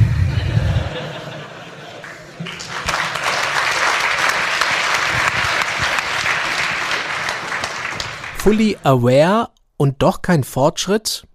Fully 8.39 8.77
aware 8.81 9.49
und 9.75 10.01
doch 10.01 10.23
kein 10.23 10.43
Fortschritt? 10.43 11.27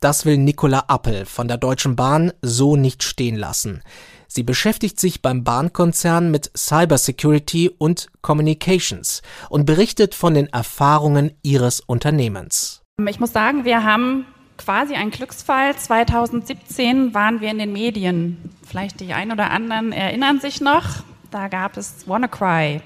Das 0.00 0.24
will 0.24 0.38
Nicola 0.38 0.84
Appel 0.86 1.24
von 1.24 1.48
der 1.48 1.56
Deutschen 1.56 1.96
Bahn 1.96 2.32
so 2.40 2.76
nicht 2.76 3.02
stehen 3.02 3.34
lassen. 3.34 3.82
Sie 4.28 4.44
beschäftigt 4.44 5.00
sich 5.00 5.22
beim 5.22 5.42
Bahnkonzern 5.42 6.30
mit 6.30 6.52
Cybersecurity 6.56 7.70
und 7.78 8.06
Communications 8.22 9.22
und 9.48 9.66
berichtet 9.66 10.14
von 10.14 10.34
den 10.34 10.46
Erfahrungen 10.48 11.32
ihres 11.42 11.80
Unternehmens. 11.80 12.82
Ich 13.08 13.18
muss 13.18 13.32
sagen, 13.32 13.64
wir 13.64 13.82
haben 13.82 14.24
quasi 14.56 14.94
einen 14.94 15.10
Glücksfall. 15.10 15.74
2017 15.74 17.12
waren 17.12 17.40
wir 17.40 17.50
in 17.50 17.58
den 17.58 17.72
Medien. 17.72 18.50
Vielleicht 18.64 19.00
die 19.00 19.14
ein 19.14 19.32
oder 19.32 19.50
anderen 19.50 19.90
erinnern 19.90 20.38
sich 20.38 20.60
noch. 20.60 21.02
Da 21.32 21.48
gab 21.48 21.76
es 21.76 22.06
WannaCry. 22.06 22.82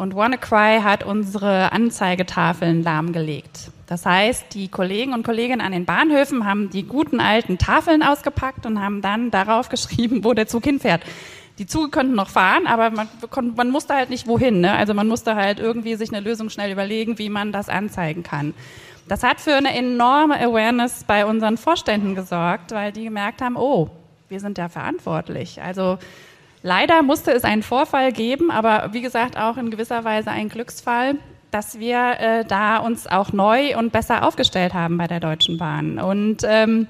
Und 0.00 0.16
WannaCry 0.16 0.80
hat 0.82 1.04
unsere 1.04 1.72
Anzeigetafeln 1.72 2.82
lahmgelegt. 2.82 3.70
Das 3.86 4.06
heißt, 4.06 4.54
die 4.54 4.68
Kollegen 4.68 5.12
und 5.12 5.24
Kolleginnen 5.24 5.60
an 5.60 5.72
den 5.72 5.84
Bahnhöfen 5.84 6.46
haben 6.46 6.70
die 6.70 6.84
guten 6.84 7.20
alten 7.20 7.58
Tafeln 7.58 8.02
ausgepackt 8.02 8.64
und 8.64 8.80
haben 8.80 9.02
dann 9.02 9.30
darauf 9.30 9.68
geschrieben, 9.68 10.24
wo 10.24 10.32
der 10.32 10.46
Zug 10.46 10.64
hinfährt. 10.64 11.02
Die 11.58 11.66
Züge 11.66 11.90
könnten 11.90 12.14
noch 12.14 12.30
fahren, 12.30 12.66
aber 12.66 12.88
man, 12.88 13.08
man 13.54 13.68
musste 13.68 13.92
halt 13.92 14.08
nicht 14.08 14.26
wohin. 14.26 14.62
Ne? 14.62 14.72
Also 14.72 14.94
man 14.94 15.06
musste 15.06 15.36
halt 15.36 15.60
irgendwie 15.60 15.96
sich 15.96 16.08
eine 16.10 16.20
Lösung 16.20 16.48
schnell 16.48 16.72
überlegen, 16.72 17.18
wie 17.18 17.28
man 17.28 17.52
das 17.52 17.68
anzeigen 17.68 18.22
kann. 18.22 18.54
Das 19.06 19.22
hat 19.22 19.38
für 19.38 19.54
eine 19.54 19.76
enorme 19.76 20.40
Awareness 20.40 21.04
bei 21.04 21.26
unseren 21.26 21.58
Vorständen 21.58 22.14
gesorgt, 22.14 22.72
weil 22.72 22.90
die 22.90 23.04
gemerkt 23.04 23.42
haben, 23.42 23.56
oh, 23.58 23.90
wir 24.30 24.40
sind 24.40 24.56
ja 24.56 24.70
verantwortlich. 24.70 25.60
Also 25.60 25.98
Leider 26.62 27.02
musste 27.02 27.32
es 27.32 27.44
einen 27.44 27.62
Vorfall 27.62 28.12
geben, 28.12 28.50
aber 28.50 28.92
wie 28.92 29.00
gesagt 29.00 29.38
auch 29.38 29.56
in 29.56 29.70
gewisser 29.70 30.04
Weise 30.04 30.30
ein 30.30 30.48
Glücksfall, 30.48 31.16
dass 31.50 31.78
wir 31.78 32.16
äh, 32.18 32.44
da 32.44 32.78
uns 32.78 33.06
auch 33.06 33.32
neu 33.32 33.76
und 33.76 33.92
besser 33.92 34.26
aufgestellt 34.26 34.74
haben 34.74 34.98
bei 34.98 35.06
der 35.06 35.20
Deutschen 35.20 35.56
Bahn. 35.58 35.98
Und 35.98 36.42
ähm, 36.44 36.86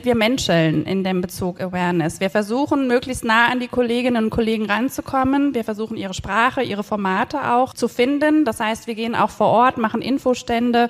wir 0.00 0.14
menscheln 0.14 0.84
in 0.84 1.02
dem 1.02 1.20
Bezug 1.20 1.60
Awareness. 1.60 2.20
Wir 2.20 2.30
versuchen, 2.30 2.86
möglichst 2.86 3.24
nah 3.24 3.48
an 3.48 3.58
die 3.58 3.66
Kolleginnen 3.66 4.24
und 4.24 4.30
Kollegen 4.30 4.66
ranzukommen. 4.66 5.54
Wir 5.54 5.64
versuchen, 5.64 5.96
ihre 5.96 6.14
Sprache, 6.14 6.62
ihre 6.62 6.84
Formate 6.84 7.50
auch 7.52 7.74
zu 7.74 7.88
finden. 7.88 8.44
Das 8.44 8.60
heißt, 8.60 8.86
wir 8.86 8.94
gehen 8.94 9.16
auch 9.16 9.30
vor 9.30 9.48
Ort, 9.48 9.76
machen 9.76 10.00
Infostände, 10.00 10.88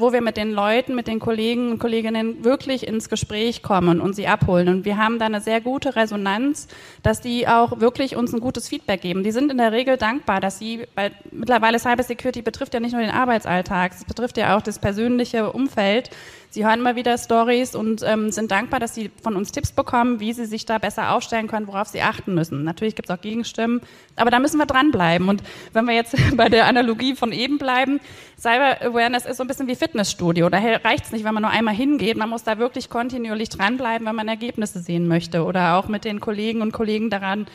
wo 0.00 0.12
wir 0.12 0.20
mit 0.20 0.36
den 0.36 0.52
Leuten, 0.52 0.94
mit 0.94 1.06
den 1.06 1.18
Kollegen 1.18 1.72
und 1.72 1.78
Kolleginnen 1.78 2.44
wirklich 2.44 2.86
ins 2.86 3.08
Gespräch 3.08 3.62
kommen 3.62 4.00
und 4.00 4.14
sie 4.14 4.26
abholen. 4.26 4.68
Und 4.68 4.84
wir 4.84 4.96
haben 4.96 5.18
da 5.18 5.26
eine 5.26 5.40
sehr 5.40 5.60
gute 5.60 5.96
Resonanz, 5.96 6.68
dass 7.02 7.20
die 7.20 7.48
auch 7.48 7.80
wirklich 7.80 8.16
uns 8.16 8.32
ein 8.32 8.40
gutes 8.40 8.68
Feedback 8.68 9.02
geben. 9.02 9.22
Die 9.22 9.32
sind 9.32 9.50
in 9.50 9.58
der 9.58 9.72
Regel 9.72 9.96
dankbar, 9.96 10.40
dass 10.40 10.58
sie, 10.58 10.86
weil 10.94 11.12
mittlerweile 11.30 11.78
Cybersecurity 11.78 12.42
betrifft 12.42 12.74
ja 12.74 12.80
nicht 12.80 12.92
nur 12.92 13.02
den 13.02 13.10
Arbeitsalltag, 13.10 13.92
es 13.92 14.04
betrifft 14.04 14.36
ja 14.36 14.56
auch 14.56 14.62
das 14.62 14.78
persönliche 14.78 15.52
Umfeld. 15.52 16.10
Sie 16.50 16.66
hören 16.66 16.80
immer 16.80 16.96
wieder 16.96 17.18
Stories 17.18 17.74
und 17.74 18.02
ähm, 18.06 18.30
sind 18.30 18.50
dankbar, 18.50 18.80
dass 18.80 18.94
sie 18.94 19.10
von 19.22 19.36
uns 19.36 19.52
Tipps 19.52 19.70
bekommen, 19.70 20.18
wie 20.18 20.32
sie 20.32 20.46
sich 20.46 20.64
da 20.64 20.78
besser 20.78 21.12
aufstellen 21.12 21.46
können, 21.46 21.66
worauf 21.66 21.88
sie 21.88 22.00
achten 22.00 22.34
müssen. 22.34 22.64
Natürlich 22.64 22.96
gibt 22.96 23.10
es 23.10 23.14
auch 23.14 23.20
Gegenstimmen, 23.20 23.82
aber 24.16 24.30
da 24.30 24.38
müssen 24.38 24.56
wir 24.56 24.64
dranbleiben. 24.64 25.28
Und 25.28 25.42
wenn 25.74 25.84
wir 25.84 25.94
jetzt 25.94 26.16
bei 26.36 26.48
der 26.48 26.66
Analogie 26.66 27.14
von 27.14 27.32
eben 27.32 27.58
bleiben, 27.58 28.00
Cyber 28.38 28.80
Awareness 28.82 29.26
ist 29.26 29.38
so 29.38 29.42
ein 29.42 29.48
bisschen 29.48 29.66
wie 29.66 29.74
Fitnessstudio. 29.74 30.48
Da 30.48 30.58
reicht 30.58 31.06
es 31.06 31.12
nicht, 31.12 31.24
wenn 31.24 31.34
man 31.34 31.42
nur 31.42 31.50
einmal 31.50 31.74
hingeht. 31.74 32.16
Man 32.16 32.28
muss 32.28 32.44
da 32.44 32.58
wirklich 32.58 32.88
kontinuierlich 32.88 33.48
dranbleiben, 33.48 34.06
wenn 34.06 34.14
man 34.14 34.28
Ergebnisse 34.28 34.78
sehen 34.78 35.08
möchte 35.08 35.44
oder 35.44 35.74
auch 35.74 35.88
mit 35.88 36.04
den 36.04 36.20
Kollegen 36.20 36.62
und 36.62 36.70
Kollegen 36.70 37.10
daran 37.10 37.46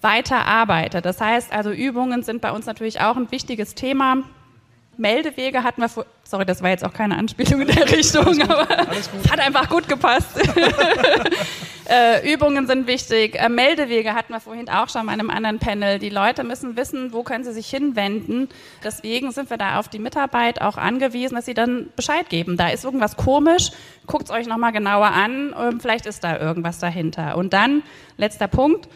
weiterarbeitet. 0.00 1.04
Das 1.04 1.20
heißt 1.20 1.52
also, 1.52 1.72
Übungen 1.72 2.22
sind 2.22 2.40
bei 2.40 2.52
uns 2.52 2.66
natürlich 2.66 3.00
auch 3.00 3.16
ein 3.16 3.32
wichtiges 3.32 3.74
Thema. 3.74 4.18
Meldewege 4.98 5.62
hatten 5.62 5.80
wir 5.80 5.88
vor, 5.88 6.06
sorry, 6.24 6.44
das 6.44 6.62
war 6.62 6.70
jetzt 6.70 6.84
auch 6.84 6.92
keine 6.92 7.16
Anspielung 7.16 7.62
in 7.62 7.68
der 7.68 7.90
Richtung, 7.90 8.42
aber 8.42 8.66
es 8.90 9.30
hat 9.30 9.38
einfach 9.38 9.68
gut 9.68 9.88
gepasst. 9.88 10.36
äh, 11.88 12.32
Übungen 12.32 12.66
sind 12.66 12.86
wichtig. 12.88 13.36
Äh, 13.36 13.48
Meldewege 13.48 14.14
hatten 14.14 14.32
wir 14.32 14.40
vorhin 14.40 14.68
auch 14.68 14.88
schon 14.88 15.02
in 15.02 15.08
einem 15.08 15.30
anderen 15.30 15.60
Panel. 15.60 16.00
Die 16.00 16.10
Leute 16.10 16.42
müssen 16.42 16.76
wissen, 16.76 17.12
wo 17.12 17.22
können 17.22 17.44
sie 17.44 17.52
sich 17.52 17.70
hinwenden. 17.70 18.48
Deswegen 18.82 19.30
sind 19.30 19.50
wir 19.50 19.56
da 19.56 19.78
auf 19.78 19.88
die 19.88 20.00
Mitarbeit 20.00 20.60
auch 20.60 20.76
angewiesen, 20.76 21.36
dass 21.36 21.46
sie 21.46 21.54
dann 21.54 21.90
Bescheid 21.94 22.28
geben. 22.28 22.56
Da 22.56 22.68
ist 22.68 22.84
irgendwas 22.84 23.16
komisch, 23.16 23.70
guckt 24.06 24.24
es 24.24 24.30
euch 24.30 24.48
nochmal 24.48 24.72
genauer 24.72 25.06
an, 25.06 25.54
ähm, 25.56 25.80
vielleicht 25.80 26.06
ist 26.06 26.24
da 26.24 26.38
irgendwas 26.38 26.80
dahinter. 26.80 27.36
Und 27.36 27.52
dann, 27.52 27.84
letzter 28.16 28.48
Punkt, 28.48 28.88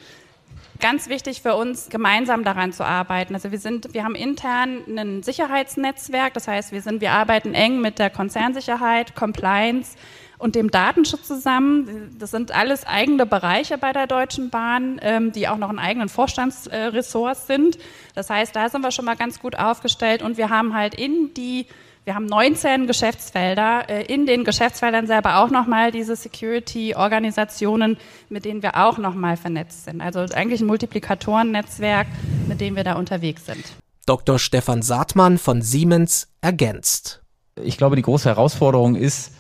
ganz 0.83 1.09
wichtig 1.09 1.41
für 1.41 1.55
uns, 1.55 1.89
gemeinsam 1.89 2.45
daran 2.45 2.73
zu 2.73 2.85
arbeiten. 2.85 3.35
Also 3.35 3.51
wir 3.51 3.59
sind, 3.59 3.95
wir 3.95 4.05
haben 4.05 4.15
intern 4.15 4.83
ein 4.99 5.23
Sicherheitsnetzwerk, 5.23 6.35
das 6.35 6.49
heißt, 6.49 6.73
wir 6.73 6.83
sind, 6.83 7.01
wir 7.01 7.13
arbeiten 7.13 7.55
eng 7.55 7.81
mit 7.81 7.99
der 7.99 8.11
Konzernsicherheit, 8.11 9.15
Compliance 9.15 9.97
und 10.37 10.57
dem 10.57 10.71
Datenschutz 10.71 11.29
zusammen. 11.29 12.17
Das 12.19 12.33
sind 12.33 12.51
alles 12.51 12.85
eigene 12.85 13.25
Bereiche 13.27 13.79
bei 13.79 13.93
der 13.93 14.09
Deutschen 14.09 14.51
Bahn, 14.51 14.99
ähm, 15.01 15.31
die 15.31 15.47
auch 15.47 15.57
noch 15.57 15.69
einen 15.69 15.79
eigenen 15.79 16.09
Vorstandsressorts 16.09 17.47
sind. 17.47 17.79
Das 18.15 18.29
heißt, 18.29 18.55
da 18.55 18.69
sind 18.69 18.83
wir 18.83 18.91
schon 18.91 19.05
mal 19.05 19.17
ganz 19.17 19.39
gut 19.39 19.57
aufgestellt 19.57 20.21
und 20.21 20.37
wir 20.37 20.51
haben 20.51 20.75
halt 20.75 20.95
in 20.95 21.33
die 21.35 21.67
wir 22.05 22.17
haben 22.17 22.27
19 22.27 22.87
Geschäftsfelder, 22.87 23.89
äh, 23.89 24.05
in 24.07 24.27
den 24.27 24.45
Geschäftsfeldern 24.45 25.07
selber 25.07 25.39
auch 25.39 25.51
nochmal 25.51 25.93
diese 25.93 26.17
Security-Organisationen, 26.17 27.97
mit 28.29 28.45
denen 28.45 28.63
wir 28.63 28.77
auch 28.77 28.99
nochmal 28.99 29.37
vernetzt 29.37 29.85
sind. 29.85 30.01
Also 30.01 30.21
eigentlich 30.35 30.61
ein 30.61 30.67
Multiplikatoren-Netzwerk, 30.67 32.09
mit 32.49 32.61
dem 32.61 32.75
wir 32.75 32.83
da 32.83 32.95
unterwegs 32.95 33.47
sind. 33.47 33.65
Dr. 34.05 34.41
Stefan 34.41 34.83
Saatmann 34.83 35.39
von 35.39 35.63
Siemens 35.63 36.29
ergänzt. 36.41 37.23
Ich 37.63 37.79
glaube, 37.79 37.95
die 37.95 38.03
große 38.03 38.29
Herausforderung 38.29 38.97
ist, 38.97 39.33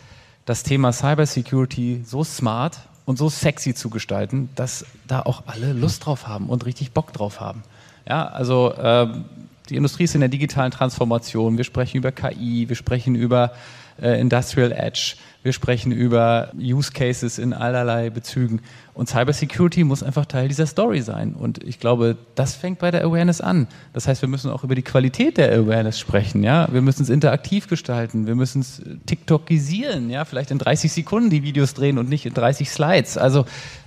das 0.44 0.62
Thema 0.62 0.92
Cybersecurity 0.92 2.02
so 2.04 2.22
smart 2.22 2.78
und 3.06 3.16
so 3.18 3.28
sexy 3.28 3.74
zu 3.74 3.90
gestalten, 3.90 4.50
dass 4.54 4.86
da 5.08 5.22
auch 5.22 5.44
alle 5.46 5.72
Lust 5.72 6.06
drauf 6.06 6.28
haben 6.28 6.48
und 6.48 6.64
richtig 6.64 6.92
Bock 6.92 7.12
drauf 7.12 7.40
haben. 7.40 7.64
Ja, 8.08 8.26
also 8.26 8.72
ähm, 8.78 9.24
die 9.68 9.76
Industrie 9.76 10.04
ist 10.04 10.14
in 10.14 10.20
der 10.20 10.28
digitalen 10.28 10.70
Transformation. 10.70 11.56
Wir 11.56 11.64
sprechen 11.64 11.96
über 11.96 12.12
KI, 12.12 12.68
wir 12.68 12.76
sprechen 12.76 13.14
über 13.14 13.52
äh, 14.00 14.20
Industrial 14.20 14.72
Edge, 14.72 15.16
wir 15.42 15.52
sprechen 15.52 15.90
über 15.90 16.50
Use 16.56 16.92
Cases 16.92 17.38
in 17.38 17.52
allerlei 17.52 18.10
Bezügen. 18.10 18.60
Und 18.94 19.08
Cybersecurity 19.08 19.82
muss 19.82 20.02
einfach 20.02 20.26
Teil 20.26 20.46
dieser 20.46 20.66
Story 20.66 21.00
sein. 21.00 21.34
Und 21.34 21.64
ich 21.64 21.80
glaube, 21.80 22.16
das 22.36 22.54
fängt 22.54 22.78
bei 22.78 22.90
der 22.90 23.04
Awareness 23.04 23.40
an. 23.40 23.66
Das 23.92 24.06
heißt, 24.06 24.22
wir 24.22 24.28
müssen 24.28 24.50
auch 24.50 24.62
über 24.62 24.74
die 24.74 24.82
Qualität 24.82 25.38
der 25.38 25.52
Awareness 25.52 25.98
sprechen. 25.98 26.44
Ja? 26.44 26.68
Wir 26.70 26.82
müssen 26.82 27.02
es 27.02 27.08
interaktiv 27.08 27.68
gestalten. 27.68 28.26
Wir 28.26 28.36
müssen 28.36 28.60
es 28.60 28.82
TikTokisieren. 29.06 30.10
Ja? 30.10 30.24
Vielleicht 30.24 30.52
in 30.52 30.58
30 30.58 30.92
Sekunden 30.92 31.30
die 31.30 31.42
Videos 31.42 31.74
drehen 31.74 31.98
und 31.98 32.08
nicht 32.08 32.26
in 32.26 32.34
30 32.34 32.70
Slides. 32.70 33.18
Also 33.18 33.44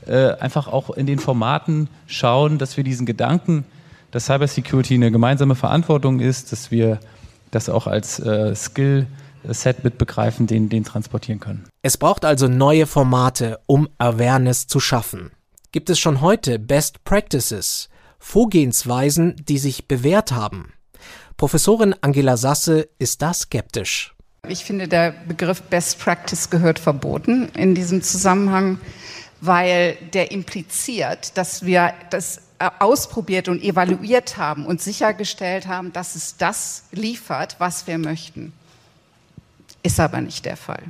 äh, 0.07 0.31
einfach 0.33 0.67
auch 0.67 0.89
in 0.89 1.05
den 1.05 1.19
Formaten 1.19 1.87
schauen, 2.07 2.57
dass 2.57 2.75
wir 2.75 2.83
diesen 2.83 3.05
Gedanken 3.05 3.63
dass 4.11 4.25
Cybersecurity 4.25 4.95
eine 4.95 5.11
gemeinsame 5.11 5.55
Verantwortung 5.55 6.19
ist, 6.19 6.51
dass 6.51 6.71
wir 6.71 6.99
das 7.51 7.69
auch 7.69 7.87
als 7.87 8.19
äh, 8.19 8.55
Skill 8.55 9.07
Set 9.47 9.83
mit 9.83 9.97
begreifen, 9.97 10.47
den, 10.47 10.69
den 10.69 10.83
transportieren 10.83 11.39
können. 11.39 11.67
Es 11.81 11.97
braucht 11.97 12.25
also 12.25 12.47
neue 12.47 12.85
Formate, 12.85 13.59
um 13.67 13.89
Awareness 13.97 14.67
zu 14.67 14.79
schaffen. 14.79 15.31
Gibt 15.71 15.89
es 15.89 15.99
schon 15.99 16.21
heute 16.21 16.57
Best 16.57 17.03
Practices, 17.03 17.89
Vorgehensweisen, 18.17 19.35
die 19.47 19.57
sich 19.57 19.87
bewährt 19.87 20.31
haben? 20.31 20.73
Professorin 21.37 21.93
Angela 22.01 22.37
Sasse 22.37 22.87
ist 22.97 23.21
da 23.21 23.33
skeptisch. 23.33 24.15
Ich 24.47 24.63
finde, 24.63 24.87
der 24.87 25.13
Begriff 25.27 25.61
Best 25.63 25.99
Practice 25.99 26.49
gehört 26.49 26.79
verboten 26.79 27.49
in 27.55 27.75
diesem 27.75 28.01
Zusammenhang, 28.01 28.79
weil 29.41 29.97
der 30.13 30.31
impliziert, 30.31 31.37
dass 31.37 31.65
wir 31.65 31.93
das 32.09 32.41
ausprobiert 32.79 33.47
und 33.47 33.61
evaluiert 33.61 34.37
haben 34.37 34.65
und 34.65 34.81
sichergestellt 34.81 35.67
haben, 35.67 35.91
dass 35.93 36.15
es 36.15 36.37
das 36.37 36.85
liefert, 36.91 37.55
was 37.59 37.87
wir 37.87 37.97
möchten. 37.97 38.53
Ist 39.83 39.99
aber 39.99 40.21
nicht 40.21 40.45
der 40.45 40.57
Fall. 40.57 40.83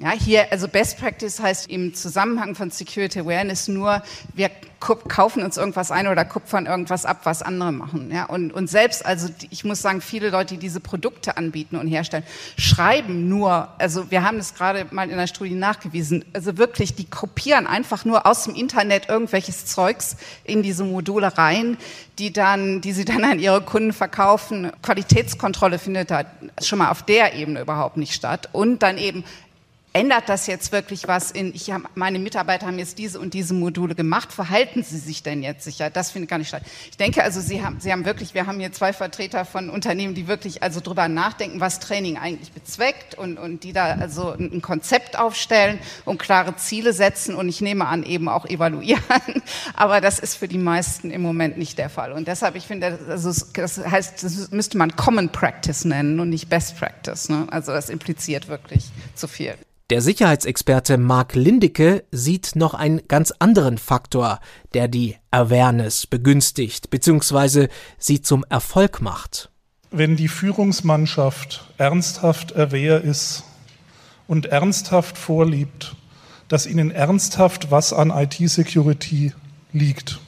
Ja, 0.00 0.12
hier, 0.12 0.52
also 0.52 0.68
Best 0.68 1.00
Practice 1.00 1.40
heißt 1.40 1.68
im 1.68 1.92
Zusammenhang 1.92 2.54
von 2.54 2.70
Security 2.70 3.18
Awareness 3.18 3.66
nur, 3.66 4.00
wir 4.32 4.48
kaufen 4.78 5.42
uns 5.42 5.56
irgendwas 5.56 5.90
ein 5.90 6.06
oder 6.06 6.24
kupfern 6.24 6.66
irgendwas 6.66 7.04
ab, 7.04 7.22
was 7.24 7.42
andere 7.42 7.72
machen. 7.72 8.12
Ja, 8.12 8.26
und, 8.26 8.52
und 8.52 8.70
selbst, 8.70 9.04
also 9.04 9.28
ich 9.50 9.64
muss 9.64 9.82
sagen, 9.82 10.00
viele 10.00 10.30
Leute, 10.30 10.54
die 10.54 10.60
diese 10.60 10.78
Produkte 10.78 11.36
anbieten 11.36 11.74
und 11.74 11.88
herstellen, 11.88 12.22
schreiben 12.56 13.28
nur, 13.28 13.70
also 13.78 14.08
wir 14.12 14.22
haben 14.22 14.38
das 14.38 14.54
gerade 14.54 14.86
mal 14.92 15.10
in 15.10 15.16
der 15.16 15.26
Studie 15.26 15.56
nachgewiesen, 15.56 16.24
also 16.32 16.58
wirklich, 16.58 16.94
die 16.94 17.10
kopieren 17.10 17.66
einfach 17.66 18.04
nur 18.04 18.24
aus 18.24 18.44
dem 18.44 18.54
Internet 18.54 19.08
irgendwelches 19.08 19.66
Zeugs 19.66 20.16
in 20.44 20.62
diese 20.62 20.84
Module 20.84 21.36
rein, 21.36 21.76
die 22.20 22.32
dann, 22.32 22.80
die 22.80 22.92
sie 22.92 23.04
dann 23.04 23.24
an 23.24 23.40
ihre 23.40 23.62
Kunden 23.62 23.92
verkaufen. 23.92 24.70
Qualitätskontrolle 24.82 25.80
findet 25.80 26.12
da 26.12 26.24
schon 26.62 26.78
mal 26.78 26.90
auf 26.90 27.02
der 27.02 27.34
Ebene 27.34 27.60
überhaupt 27.60 27.96
nicht 27.96 28.14
statt. 28.14 28.48
Und 28.52 28.82
dann 28.82 28.98
eben 28.98 29.24
ändert 29.98 30.28
das 30.28 30.46
jetzt 30.46 30.70
wirklich 30.70 31.08
was 31.08 31.32
in, 31.32 31.52
ich 31.54 31.72
hab, 31.72 31.96
meine 31.96 32.20
Mitarbeiter 32.20 32.66
haben 32.66 32.78
jetzt 32.78 32.98
diese 32.98 33.18
und 33.18 33.34
diese 33.34 33.52
Module 33.52 33.96
gemacht, 33.96 34.32
verhalten 34.32 34.84
sie 34.84 34.98
sich 34.98 35.24
denn 35.24 35.42
jetzt 35.42 35.64
sicher? 35.64 35.90
Das 35.90 36.12
findet 36.12 36.30
gar 36.30 36.38
nicht 36.38 36.46
statt. 36.46 36.62
Ich 36.88 36.96
denke 36.96 37.24
also, 37.24 37.40
Sie 37.40 37.64
haben, 37.64 37.80
sie 37.80 37.90
haben 37.90 38.04
wirklich, 38.04 38.32
wir 38.32 38.46
haben 38.46 38.60
hier 38.60 38.72
zwei 38.72 38.92
Vertreter 38.92 39.44
von 39.44 39.70
Unternehmen, 39.70 40.14
die 40.14 40.28
wirklich 40.28 40.62
also 40.62 40.78
drüber 40.80 41.08
nachdenken, 41.08 41.58
was 41.58 41.80
Training 41.80 42.16
eigentlich 42.16 42.52
bezweckt 42.52 43.16
und, 43.16 43.38
und 43.38 43.64
die 43.64 43.72
da 43.72 43.86
also 43.94 44.30
ein 44.30 44.62
Konzept 44.62 45.18
aufstellen 45.18 45.80
und 46.04 46.18
klare 46.18 46.54
Ziele 46.54 46.92
setzen 46.92 47.34
und 47.34 47.48
ich 47.48 47.60
nehme 47.60 47.86
an, 47.86 48.04
eben 48.04 48.28
auch 48.28 48.46
evaluieren. 48.46 49.02
Aber 49.74 50.00
das 50.00 50.20
ist 50.20 50.36
für 50.36 50.46
die 50.46 50.58
meisten 50.58 51.10
im 51.10 51.22
Moment 51.22 51.58
nicht 51.58 51.76
der 51.76 51.90
Fall. 51.90 52.12
Und 52.12 52.28
deshalb, 52.28 52.54
ich 52.54 52.68
finde, 52.68 53.00
also 53.08 53.32
das 53.54 53.78
heißt, 53.78 54.22
das 54.22 54.50
müsste 54.52 54.78
man 54.78 54.94
Common 54.94 55.30
Practice 55.32 55.84
nennen 55.84 56.20
und 56.20 56.30
nicht 56.30 56.48
Best 56.48 56.78
Practice. 56.78 57.28
Ne? 57.28 57.48
Also 57.50 57.72
das 57.72 57.90
impliziert 57.90 58.46
wirklich 58.46 58.84
zu 59.16 59.26
viel. 59.26 59.54
Der 59.90 60.02
Sicherheitsexperte 60.02 60.98
Mark 60.98 61.34
Lindicke 61.34 62.04
sieht 62.10 62.56
noch 62.56 62.74
einen 62.74 63.08
ganz 63.08 63.32
anderen 63.38 63.78
Faktor, 63.78 64.38
der 64.74 64.86
die 64.86 65.16
Awareness 65.30 66.06
begünstigt 66.06 66.90
bzw. 66.90 67.68
sie 67.96 68.20
zum 68.20 68.44
Erfolg 68.50 69.00
macht. 69.00 69.50
Wenn 69.90 70.14
die 70.14 70.28
Führungsmannschaft 70.28 71.72
ernsthaft 71.78 72.54
aware 72.54 72.98
ist 72.98 73.44
und 74.26 74.44
ernsthaft 74.44 75.16
vorliebt, 75.16 75.96
dass 76.48 76.66
ihnen 76.66 76.90
ernsthaft 76.90 77.70
was 77.70 77.94
an 77.94 78.10
IT-Security 78.10 79.32
liegt, 79.72 80.20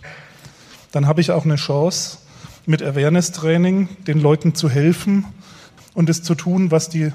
dann 0.91 1.07
habe 1.07 1.21
ich 1.21 1.33
auch 1.33 1.45
eine 1.45 1.57
Chance, 1.57 2.17
mit 2.65 2.83
Awareness-Training 2.83 3.91
den 4.07 4.21
Leuten 4.21 4.55
zu 4.55 4.71
helfen 4.71 5.27
und 5.93 6.09
es 6.09 6.23
zu 6.23 6.35
tun, 6.35 6.71
was 6.71 6.89
die 6.89 7.13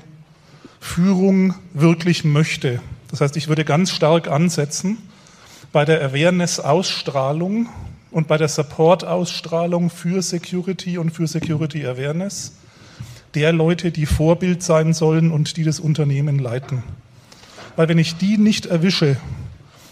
Führung 0.86 1.56
wirklich 1.74 2.24
möchte. 2.24 2.80
Das 3.10 3.20
heißt, 3.20 3.36
ich 3.36 3.50
würde 3.50 3.66
ganz 3.66 3.92
stark 3.92 4.30
ansetzen 4.30 4.98
bei 5.74 5.84
der 5.84 6.02
Awareness-Ausstrahlung 6.02 7.68
und 8.12 8.28
bei 8.28 8.38
der 8.38 8.48
Support-Ausstrahlung 8.48 9.90
für 9.90 10.22
Security 10.22 10.98
und 10.98 11.10
für 11.10 11.28
Security 11.28 11.86
Awareness 11.86 12.54
der 13.34 13.52
Leute, 13.52 13.92
die 13.92 14.06
Vorbild 14.06 14.64
sein 14.64 14.94
sollen 14.94 15.32
und 15.32 15.58
die 15.58 15.64
das 15.64 15.82
Unternehmen 15.82 16.40
leiten. 16.40 16.84
Weil 17.76 17.90
wenn 17.90 17.98
ich 17.98 18.16
die 18.16 18.38
nicht 18.38 18.68
erwische 18.68 19.18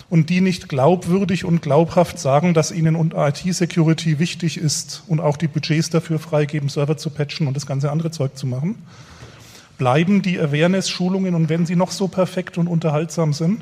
und 0.09 0.29
die 0.29 0.39
nicht 0.39 0.69
glaubwürdig 0.69 1.43
und 1.43 1.61
glaubhaft 1.61 2.17
sagen, 2.19 2.53
dass 2.53 2.71
ihnen 2.71 3.11
IT-Security 3.11 4.19
wichtig 4.19 4.57
ist 4.57 5.03
und 5.07 5.19
auch 5.19 5.35
die 5.37 5.47
Budgets 5.47 5.89
dafür 5.89 6.19
freigeben, 6.19 6.69
Server 6.69 6.95
zu 6.95 7.09
patchen 7.09 7.47
und 7.47 7.57
das 7.57 7.65
ganze 7.65 7.91
andere 7.91 8.11
Zeug 8.11 8.37
zu 8.37 8.47
machen, 8.47 8.75
bleiben 9.83 10.21
die 10.21 10.39
Awareness-Schulungen 10.39 11.35
und 11.35 11.49
wenn 11.49 11.65
sie 11.65 11.75
noch 11.75 11.91
so 11.91 12.07
perfekt 12.07 12.57
und 12.57 12.67
unterhaltsam 12.67 13.33
sind, 13.33 13.59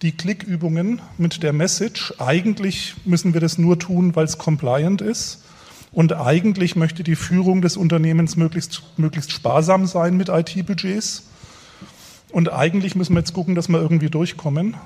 die 0.00 0.12
Klickübungen 0.12 1.02
mit 1.18 1.42
der 1.42 1.52
Message, 1.52 2.14
eigentlich 2.18 2.94
müssen 3.04 3.34
wir 3.34 3.40
das 3.42 3.58
nur 3.58 3.78
tun, 3.78 4.16
weil 4.16 4.24
es 4.24 4.38
compliant 4.38 5.02
ist. 5.02 5.44
Und 5.92 6.14
eigentlich 6.14 6.74
möchte 6.74 7.04
die 7.04 7.16
Führung 7.16 7.60
des 7.60 7.76
Unternehmens 7.76 8.34
möglichst, 8.34 8.82
möglichst 8.96 9.30
sparsam 9.30 9.84
sein 9.84 10.16
mit 10.16 10.30
IT-Budgets. 10.30 11.24
Und 12.30 12.50
eigentlich 12.50 12.96
müssen 12.96 13.12
wir 13.12 13.20
jetzt 13.20 13.34
gucken, 13.34 13.54
dass 13.54 13.68
wir 13.68 13.78
irgendwie 13.78 14.08
durchkommen. 14.08 14.78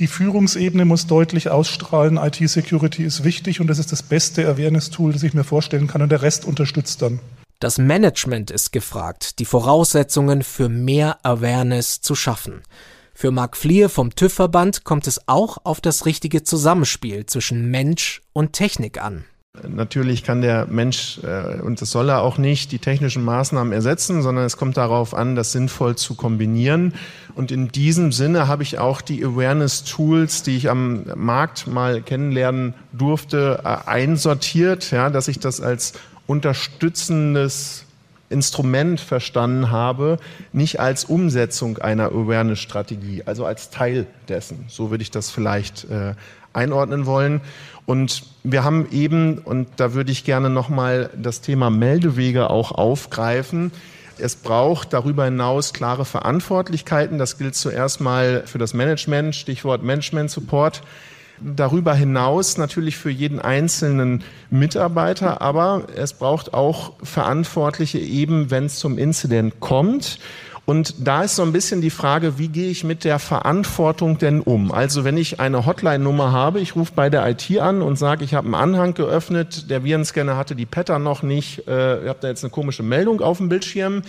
Die 0.00 0.08
Führungsebene 0.08 0.86
muss 0.86 1.06
deutlich 1.06 1.50
ausstrahlen, 1.50 2.16
IT-Security 2.16 3.04
ist 3.04 3.22
wichtig 3.22 3.60
und 3.60 3.68
das 3.68 3.78
ist 3.78 3.92
das 3.92 4.02
beste 4.02 4.44
Awareness-Tool, 4.44 5.12
das 5.12 5.22
ich 5.22 5.34
mir 5.34 5.44
vorstellen 5.44 5.86
kann 5.86 6.02
und 6.02 6.10
der 6.10 6.22
Rest 6.22 6.46
unterstützt 6.46 7.00
dann. 7.00 7.20
Das 7.62 7.78
Management 7.78 8.50
ist 8.50 8.72
gefragt, 8.72 9.38
die 9.38 9.44
Voraussetzungen 9.44 10.42
für 10.42 10.68
mehr 10.68 11.18
Awareness 11.22 12.00
zu 12.00 12.16
schaffen. 12.16 12.62
Für 13.14 13.30
Mark 13.30 13.56
Flier 13.56 13.88
vom 13.88 14.12
TÜV-Verband 14.12 14.82
kommt 14.82 15.06
es 15.06 15.28
auch 15.28 15.58
auf 15.62 15.80
das 15.80 16.04
richtige 16.04 16.42
Zusammenspiel 16.42 17.24
zwischen 17.26 17.70
Mensch 17.70 18.20
und 18.32 18.52
Technik 18.52 19.00
an. 19.00 19.26
Natürlich 19.68 20.24
kann 20.24 20.40
der 20.40 20.66
Mensch, 20.66 21.20
äh, 21.22 21.60
und 21.60 21.80
das 21.82 21.90
soll 21.90 22.08
er 22.08 22.22
auch 22.22 22.38
nicht, 22.38 22.72
die 22.72 22.78
technischen 22.78 23.22
Maßnahmen 23.22 23.72
ersetzen, 23.72 24.22
sondern 24.22 24.46
es 24.46 24.56
kommt 24.56 24.78
darauf 24.78 25.14
an, 25.14 25.36
das 25.36 25.52
sinnvoll 25.52 25.94
zu 25.94 26.14
kombinieren. 26.14 26.94
Und 27.34 27.52
in 27.52 27.68
diesem 27.68 28.12
Sinne 28.12 28.48
habe 28.48 28.62
ich 28.62 28.78
auch 28.78 29.02
die 29.02 29.22
Awareness-Tools, 29.22 30.42
die 30.42 30.56
ich 30.56 30.70
am 30.70 31.04
Markt 31.14 31.66
mal 31.66 32.00
kennenlernen 32.00 32.72
durfte, 32.92 33.60
äh, 33.62 33.88
einsortiert, 33.88 34.90
ja, 34.90 35.10
dass 35.10 35.28
ich 35.28 35.38
das 35.38 35.60
als 35.60 35.92
unterstützendes 36.32 37.84
Instrument 38.30 38.98
verstanden 38.98 39.70
habe, 39.70 40.18
nicht 40.54 40.80
als 40.80 41.04
Umsetzung 41.04 41.78
einer 41.78 42.06
Awareness-Strategie, 42.06 43.22
also 43.26 43.44
als 43.44 43.68
Teil 43.68 44.06
dessen. 44.28 44.64
So 44.68 44.90
würde 44.90 45.02
ich 45.02 45.10
das 45.10 45.30
vielleicht 45.30 45.84
äh, 45.84 46.14
einordnen 46.54 47.04
wollen. 47.04 47.42
Und 47.84 48.22
wir 48.42 48.64
haben 48.64 48.88
eben, 48.90 49.38
und 49.38 49.68
da 49.76 49.92
würde 49.92 50.10
ich 50.10 50.24
gerne 50.24 50.48
nochmal 50.48 51.10
das 51.14 51.42
Thema 51.42 51.68
Meldewege 51.68 52.48
auch 52.48 52.72
aufgreifen. 52.72 53.70
Es 54.16 54.36
braucht 54.36 54.94
darüber 54.94 55.26
hinaus 55.26 55.74
klare 55.74 56.06
Verantwortlichkeiten. 56.06 57.18
Das 57.18 57.36
gilt 57.36 57.54
zuerst 57.54 58.00
mal 58.00 58.44
für 58.46 58.58
das 58.58 58.72
Management, 58.72 59.34
Stichwort 59.34 59.82
Management 59.82 60.30
Support 60.30 60.82
darüber 61.40 61.94
hinaus 61.94 62.58
natürlich 62.58 62.96
für 62.96 63.10
jeden 63.10 63.40
einzelnen 63.40 64.22
Mitarbeiter, 64.50 65.40
aber 65.40 65.84
es 65.96 66.12
braucht 66.12 66.54
auch 66.54 66.92
Verantwortliche 67.02 67.98
eben, 67.98 68.50
wenn 68.50 68.66
es 68.66 68.78
zum 68.78 68.98
Incident 68.98 69.60
kommt. 69.60 70.18
Und 70.64 71.06
da 71.06 71.24
ist 71.24 71.34
so 71.34 71.42
ein 71.42 71.52
bisschen 71.52 71.80
die 71.80 71.90
Frage, 71.90 72.38
wie 72.38 72.46
gehe 72.46 72.70
ich 72.70 72.84
mit 72.84 73.02
der 73.02 73.18
Verantwortung 73.18 74.18
denn 74.18 74.40
um? 74.40 74.70
Also 74.70 75.02
wenn 75.02 75.16
ich 75.16 75.40
eine 75.40 75.66
Hotline-Nummer 75.66 76.30
habe, 76.30 76.60
ich 76.60 76.76
rufe 76.76 76.92
bei 76.94 77.10
der 77.10 77.28
IT 77.28 77.58
an 77.58 77.82
und 77.82 77.96
sage, 77.96 78.24
ich 78.24 78.34
habe 78.34 78.46
einen 78.46 78.54
Anhang 78.54 78.94
geöffnet, 78.94 79.70
der 79.70 79.82
Virenscanner 79.82 80.36
hatte 80.36 80.54
die 80.54 80.66
Pattern 80.66 81.02
noch 81.02 81.24
nicht, 81.24 81.66
äh, 81.66 82.04
ihr 82.04 82.08
habt 82.08 82.22
da 82.22 82.28
jetzt 82.28 82.44
eine 82.44 82.52
komische 82.52 82.84
Meldung 82.84 83.20
auf 83.20 83.38
dem 83.38 83.48
Bildschirm. 83.48 84.02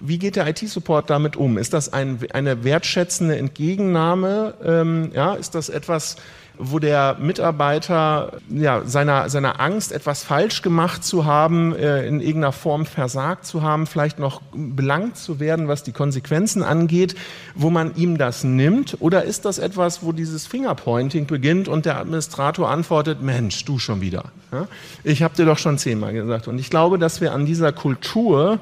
Wie 0.00 0.18
geht 0.18 0.36
der 0.36 0.46
IT-Support 0.46 1.08
damit 1.08 1.36
um? 1.36 1.56
Ist 1.56 1.72
das 1.72 1.90
ein, 1.90 2.18
eine 2.34 2.64
wertschätzende 2.64 3.38
Entgegennahme? 3.38 4.52
Ähm, 4.62 5.10
ja, 5.14 5.32
ist 5.32 5.54
das 5.54 5.70
etwas, 5.70 6.16
wo 6.58 6.78
der 6.78 7.16
Mitarbeiter 7.20 8.32
ja, 8.48 8.82
seiner, 8.84 9.28
seiner 9.28 9.60
Angst, 9.60 9.92
etwas 9.92 10.24
falsch 10.24 10.62
gemacht 10.62 11.04
zu 11.04 11.24
haben, 11.24 11.74
äh, 11.74 12.06
in 12.06 12.20
irgendeiner 12.20 12.52
Form 12.52 12.86
versagt 12.86 13.46
zu 13.46 13.62
haben, 13.62 13.86
vielleicht 13.86 14.18
noch 14.18 14.40
belangt 14.52 15.16
zu 15.16 15.40
werden, 15.40 15.68
was 15.68 15.82
die 15.82 15.92
Konsequenzen 15.92 16.62
angeht, 16.62 17.14
wo 17.54 17.70
man 17.70 17.94
ihm 17.96 18.18
das 18.18 18.44
nimmt? 18.44 18.96
Oder 19.00 19.24
ist 19.24 19.44
das 19.44 19.58
etwas, 19.58 20.02
wo 20.02 20.12
dieses 20.12 20.46
Fingerpointing 20.46 21.26
beginnt 21.26 21.68
und 21.68 21.86
der 21.86 21.98
Administrator 21.98 22.68
antwortet, 22.68 23.22
Mensch, 23.22 23.64
du 23.64 23.78
schon 23.78 24.00
wieder. 24.00 24.24
Ja? 24.52 24.68
Ich 25.04 25.22
habe 25.22 25.34
dir 25.36 25.44
doch 25.44 25.58
schon 25.58 25.78
zehnmal 25.78 26.12
gesagt. 26.12 26.48
Und 26.48 26.58
ich 26.58 26.70
glaube, 26.70 26.98
dass 26.98 27.20
wir 27.20 27.32
an 27.32 27.46
dieser 27.46 27.72
Kultur 27.72 28.58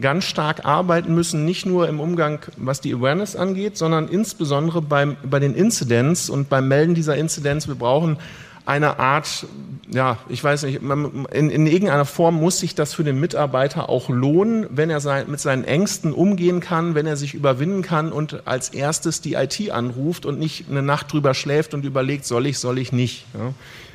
ganz 0.00 0.24
stark 0.24 0.64
arbeiten 0.64 1.14
müssen, 1.14 1.44
nicht 1.44 1.66
nur 1.66 1.88
im 1.88 2.00
Umgang, 2.00 2.40
was 2.56 2.80
die 2.80 2.94
Awareness 2.94 3.36
angeht, 3.36 3.76
sondern 3.76 4.08
insbesondere 4.08 4.82
beim, 4.82 5.16
bei 5.22 5.38
den 5.38 5.54
Incidents 5.54 6.30
und 6.30 6.48
beim 6.48 6.68
Melden 6.68 6.94
dieser 6.94 7.16
Incidents. 7.16 7.68
Wir 7.68 7.74
brauchen 7.74 8.18
eine 8.66 8.98
Art, 8.98 9.46
ja, 9.90 10.18
ich 10.28 10.44
weiß 10.44 10.64
nicht, 10.64 10.80
in, 10.80 11.50
in 11.50 11.66
irgendeiner 11.66 12.04
Form 12.04 12.36
muss 12.36 12.60
sich 12.60 12.74
das 12.74 12.94
für 12.94 13.04
den 13.04 13.18
Mitarbeiter 13.18 13.88
auch 13.88 14.08
lohnen, 14.08 14.66
wenn 14.70 14.90
er 14.90 15.00
sein, 15.00 15.28
mit 15.28 15.40
seinen 15.40 15.64
Ängsten 15.64 16.12
umgehen 16.12 16.60
kann, 16.60 16.94
wenn 16.94 17.06
er 17.06 17.16
sich 17.16 17.34
überwinden 17.34 17.82
kann 17.82 18.12
und 18.12 18.46
als 18.46 18.68
erstes 18.68 19.20
die 19.20 19.34
IT 19.34 19.70
anruft 19.70 20.26
und 20.26 20.38
nicht 20.38 20.66
eine 20.70 20.82
Nacht 20.82 21.12
drüber 21.12 21.34
schläft 21.34 21.74
und 21.74 21.84
überlegt, 21.84 22.24
soll 22.26 22.46
ich, 22.46 22.58
soll 22.58 22.78
ich 22.78 22.92
nicht. 22.92 23.24
Ja. 23.34 23.52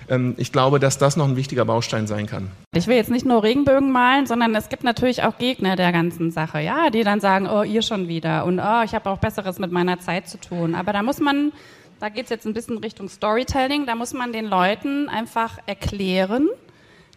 Ähm, 0.10 0.36
ich 0.38 0.52
glaube, 0.52 0.80
dass 0.80 0.98
das 0.98 1.18
noch 1.18 1.28
ein 1.28 1.36
wichtiger 1.36 1.66
Baustein 1.66 2.08
sein 2.08 2.28
kann. 2.28 2.52
Ich 2.74 2.88
will 2.88 2.96
jetzt 2.96 3.12
nicht 3.12 3.26
nur 3.26 3.44
Regenbögen 3.44 3.92
malen, 3.92 4.26
sondern 4.26 4.54
es 4.56 4.70
gibt 4.70 4.84
natürlich 4.84 5.24
auch 5.24 5.38
Gegner 5.38 5.76
der 5.76 5.92
ganzen 5.92 6.32
Sache, 6.32 6.60
ja, 6.60 6.90
die 6.90 7.04
dann 7.04 7.20
sagen, 7.20 7.48
oh, 7.48 7.64
ihr 7.64 7.82
schon 7.82 8.08
wieder 8.08 8.46
und 8.46 8.60
oh, 8.60 8.82
ich 8.84 8.94
habe 8.94 9.10
auch 9.10 9.18
Besseres 9.18 9.60
mit 9.60 9.72
meiner 9.72 10.00
Zeit 10.00 10.28
zu 10.28 10.40
tun. 10.40 10.76
Aber 10.76 10.94
da 10.94 11.04
muss 11.04 11.20
man, 11.20 11.52
da 12.00 12.10
geht 12.10 12.26
es 12.26 12.30
jetzt 12.30 12.46
ein 12.46 12.54
bisschen 12.54 12.78
Richtung 12.78 13.10
Storytelling, 13.10 13.86
da 13.86 13.96
muss 13.96 14.14
man 14.14 14.34
den 14.34 14.46
Leuten 14.46 15.10
einfach 15.10 15.58
erklären, 15.66 16.50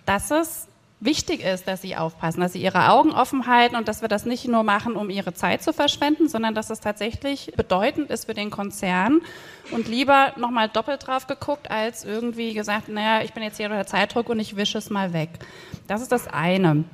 dass 0.06 0.30
es 0.30 0.67
wichtig 1.00 1.44
ist, 1.44 1.68
dass 1.68 1.82
sie 1.82 1.96
aufpassen, 1.96 2.40
dass 2.40 2.52
sie 2.52 2.62
ihre 2.62 2.90
Augen 2.90 3.12
offen 3.12 3.46
halten 3.46 3.76
und 3.76 3.88
dass 3.88 4.02
wir 4.02 4.08
das 4.08 4.24
nicht 4.24 4.48
nur 4.48 4.62
machen, 4.62 4.96
um 4.96 5.10
ihre 5.10 5.32
Zeit 5.32 5.62
zu 5.62 5.72
verschwenden, 5.72 6.28
sondern 6.28 6.54
dass 6.54 6.70
es 6.70 6.80
tatsächlich 6.80 7.52
bedeutend 7.56 8.10
ist 8.10 8.26
für 8.26 8.34
den 8.34 8.50
Konzern 8.50 9.20
und 9.70 9.88
lieber 9.88 10.32
nochmal 10.36 10.68
doppelt 10.68 11.06
drauf 11.06 11.26
geguckt, 11.26 11.70
als 11.70 12.04
irgendwie 12.04 12.54
gesagt, 12.54 12.88
naja, 12.88 13.24
ich 13.24 13.32
bin 13.32 13.42
jetzt 13.42 13.58
hier 13.58 13.66
unter 13.66 13.86
Zeitdruck 13.86 14.28
und 14.28 14.40
ich 14.40 14.56
wische 14.56 14.78
es 14.78 14.90
mal 14.90 15.12
weg. 15.12 15.30
Das 15.86 16.02
ist 16.02 16.12
das 16.12 16.26
eine 16.26 16.84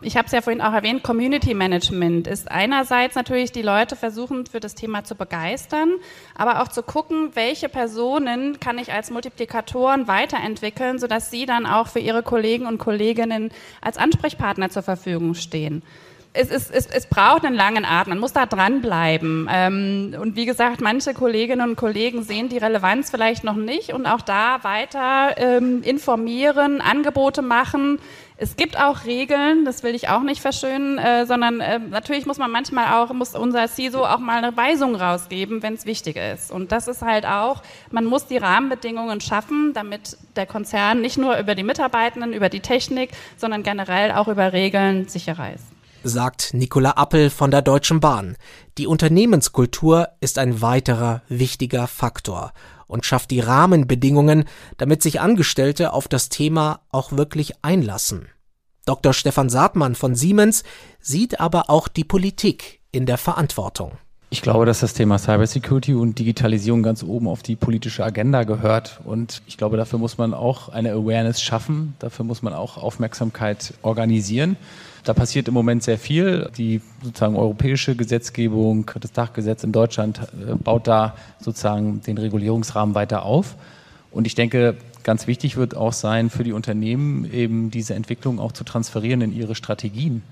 ich 0.00 0.16
habe 0.16 0.26
es 0.26 0.32
ja 0.32 0.42
vorhin 0.42 0.60
auch 0.60 0.72
erwähnt, 0.72 1.02
Community 1.02 1.54
Management 1.54 2.26
ist 2.26 2.50
einerseits 2.50 3.14
natürlich 3.14 3.52
die 3.52 3.62
Leute 3.62 3.96
versuchen, 3.96 4.46
für 4.46 4.60
das 4.60 4.74
Thema 4.74 5.04
zu 5.04 5.14
begeistern, 5.14 5.92
aber 6.34 6.62
auch 6.62 6.68
zu 6.68 6.82
gucken, 6.82 7.30
welche 7.34 7.68
Personen 7.68 8.60
kann 8.60 8.78
ich 8.78 8.92
als 8.92 9.10
Multiplikatoren 9.10 10.06
weiterentwickeln, 10.08 10.98
sodass 10.98 11.30
sie 11.30 11.46
dann 11.46 11.66
auch 11.66 11.88
für 11.88 12.00
ihre 12.00 12.22
Kollegen 12.22 12.66
und 12.66 12.78
Kolleginnen 12.78 13.50
als 13.80 13.96
Ansprechpartner 13.96 14.70
zur 14.70 14.82
Verfügung 14.82 15.34
stehen 15.34 15.82
es, 16.34 16.50
ist, 16.50 16.70
es, 16.70 16.86
es 16.86 17.06
braucht 17.06 17.44
einen 17.44 17.54
langen 17.54 17.84
Atem, 17.84 18.10
man 18.10 18.18
muss 18.18 18.32
da 18.32 18.44
dranbleiben. 18.44 19.48
Ähm, 19.50 20.16
und 20.20 20.34
wie 20.36 20.46
gesagt, 20.46 20.80
manche 20.80 21.14
Kolleginnen 21.14 21.70
und 21.70 21.76
Kollegen 21.76 22.24
sehen 22.24 22.48
die 22.48 22.58
Relevanz 22.58 23.10
vielleicht 23.10 23.44
noch 23.44 23.54
nicht 23.54 23.92
und 23.94 24.06
auch 24.06 24.20
da 24.20 24.62
weiter 24.62 25.36
ähm, 25.36 25.82
informieren, 25.82 26.80
Angebote 26.80 27.40
machen. 27.40 28.00
Es 28.36 28.56
gibt 28.56 28.76
auch 28.76 29.04
Regeln, 29.04 29.64
das 29.64 29.84
will 29.84 29.94
ich 29.94 30.08
auch 30.08 30.22
nicht 30.22 30.40
verschönen, 30.40 30.98
äh, 30.98 31.24
sondern 31.24 31.60
äh, 31.60 31.78
natürlich 31.78 32.26
muss 32.26 32.38
man 32.38 32.50
manchmal 32.50 32.94
auch, 32.94 33.12
muss 33.12 33.36
unser 33.36 33.68
CISO 33.68 34.04
auch 34.04 34.18
mal 34.18 34.42
eine 34.42 34.56
Weisung 34.56 34.96
rausgeben, 34.96 35.62
wenn 35.62 35.74
es 35.74 35.86
wichtig 35.86 36.16
ist. 36.16 36.50
Und 36.50 36.72
das 36.72 36.88
ist 36.88 37.02
halt 37.02 37.26
auch, 37.26 37.62
man 37.92 38.04
muss 38.04 38.26
die 38.26 38.38
Rahmenbedingungen 38.38 39.20
schaffen, 39.20 39.72
damit 39.72 40.16
der 40.34 40.46
Konzern 40.46 41.00
nicht 41.00 41.16
nur 41.16 41.38
über 41.38 41.54
die 41.54 41.62
Mitarbeitenden, 41.62 42.32
über 42.32 42.48
die 42.48 42.58
Technik, 42.58 43.10
sondern 43.36 43.62
generell 43.62 44.10
auch 44.10 44.26
über 44.26 44.52
Regeln 44.52 45.08
sicherer 45.08 45.54
ist 45.54 45.64
sagt 46.06 46.52
Nicola 46.52 46.98
Appel 46.98 47.30
von 47.30 47.50
der 47.50 47.62
Deutschen 47.62 47.98
Bahn. 47.98 48.36
Die 48.76 48.86
Unternehmenskultur 48.86 50.10
ist 50.20 50.38
ein 50.38 50.60
weiterer 50.60 51.22
wichtiger 51.30 51.86
Faktor 51.86 52.52
und 52.86 53.04
schafft 53.04 53.30
die 53.30 53.40
Rahmenbedingungen, 53.40 54.44
damit 54.76 55.02
sich 55.02 55.20
Angestellte 55.20 55.92
auf 55.92 56.08
das 56.08 56.28
Thema 56.28 56.80
auch 56.90 57.12
wirklich 57.12 57.52
einlassen. 57.62 58.28
Dr. 58.86 59.12
Stefan 59.12 59.48
Saatmann 59.48 59.94
von 59.94 60.14
Siemens 60.14 60.62
sieht 61.00 61.40
aber 61.40 61.70
auch 61.70 61.88
die 61.88 62.04
Politik 62.04 62.80
in 62.92 63.06
der 63.06 63.18
Verantwortung. 63.18 63.92
Ich 64.30 64.42
glaube, 64.42 64.66
dass 64.66 64.80
das 64.80 64.94
Thema 64.94 65.16
Cybersecurity 65.16 65.94
und 65.94 66.18
Digitalisierung 66.18 66.82
ganz 66.82 67.04
oben 67.04 67.28
auf 67.28 67.42
die 67.42 67.54
politische 67.54 68.04
Agenda 68.04 68.42
gehört. 68.42 69.00
Und 69.04 69.42
ich 69.46 69.56
glaube, 69.56 69.76
dafür 69.76 70.00
muss 70.00 70.18
man 70.18 70.34
auch 70.34 70.68
eine 70.68 70.90
Awareness 70.90 71.40
schaffen. 71.40 71.94
Dafür 72.00 72.24
muss 72.24 72.42
man 72.42 72.52
auch 72.52 72.76
Aufmerksamkeit 72.76 73.74
organisieren. 73.82 74.56
Da 75.04 75.12
passiert 75.12 75.48
im 75.48 75.54
Moment 75.54 75.82
sehr 75.82 75.98
viel. 75.98 76.50
Die 76.56 76.80
sozusagen 77.02 77.36
europäische 77.36 77.94
Gesetzgebung, 77.94 78.90
das 78.98 79.12
Dachgesetz 79.12 79.62
in 79.62 79.70
Deutschland 79.70 80.20
äh, 80.20 80.54
baut 80.54 80.86
da 80.86 81.14
sozusagen 81.40 82.00
den 82.00 82.16
Regulierungsrahmen 82.16 82.94
weiter 82.94 83.24
auf. 83.24 83.56
Und 84.10 84.26
ich 84.26 84.34
denke, 84.34 84.76
ganz 85.02 85.26
wichtig 85.26 85.56
wird 85.56 85.76
auch 85.76 85.92
sein 85.92 86.30
für 86.30 86.42
die 86.42 86.52
Unternehmen, 86.52 87.30
eben 87.30 87.70
diese 87.70 87.94
Entwicklung 87.94 88.40
auch 88.40 88.52
zu 88.52 88.64
transferieren 88.64 89.20
in 89.20 89.32
ihre 89.32 89.54
Strategien. 89.54 90.22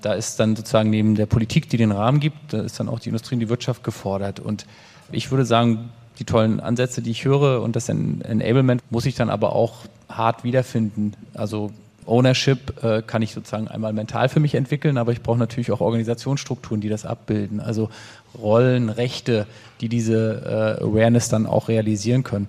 Da 0.00 0.14
ist 0.14 0.38
dann 0.38 0.56
sozusagen 0.56 0.90
neben 0.90 1.16
der 1.16 1.26
Politik, 1.26 1.68
die 1.68 1.76
den 1.76 1.90
Rahmen 1.90 2.20
gibt, 2.20 2.52
da 2.52 2.60
ist 2.60 2.78
dann 2.80 2.88
auch 2.88 3.00
die 3.00 3.08
Industrie 3.08 3.34
und 3.34 3.40
die 3.40 3.48
Wirtschaft 3.48 3.82
gefordert. 3.82 4.40
Und 4.40 4.64
ich 5.10 5.30
würde 5.30 5.44
sagen, 5.44 5.90
die 6.18 6.24
tollen 6.24 6.60
Ansätze, 6.60 7.02
die 7.02 7.10
ich 7.10 7.24
höre 7.24 7.62
und 7.62 7.76
das 7.76 7.88
Enablement 7.88 8.82
muss 8.90 9.06
ich 9.06 9.14
dann 9.14 9.30
aber 9.30 9.54
auch 9.54 9.86
hart 10.08 10.44
wiederfinden. 10.44 11.14
Also 11.34 11.72
Ownership 12.10 12.82
äh, 12.82 13.02
kann 13.02 13.22
ich 13.22 13.32
sozusagen 13.32 13.68
einmal 13.68 13.92
mental 13.92 14.28
für 14.28 14.40
mich 14.40 14.54
entwickeln, 14.54 14.98
aber 14.98 15.12
ich 15.12 15.22
brauche 15.22 15.38
natürlich 15.38 15.70
auch 15.70 15.80
Organisationsstrukturen, 15.80 16.80
die 16.80 16.88
das 16.88 17.06
abbilden. 17.06 17.60
Also 17.60 17.88
Rollen, 18.36 18.88
Rechte, 18.88 19.46
die 19.80 19.88
diese 19.88 20.78
äh, 20.80 20.84
Awareness 20.84 21.28
dann 21.28 21.46
auch 21.46 21.68
realisieren 21.68 22.24
können. 22.24 22.48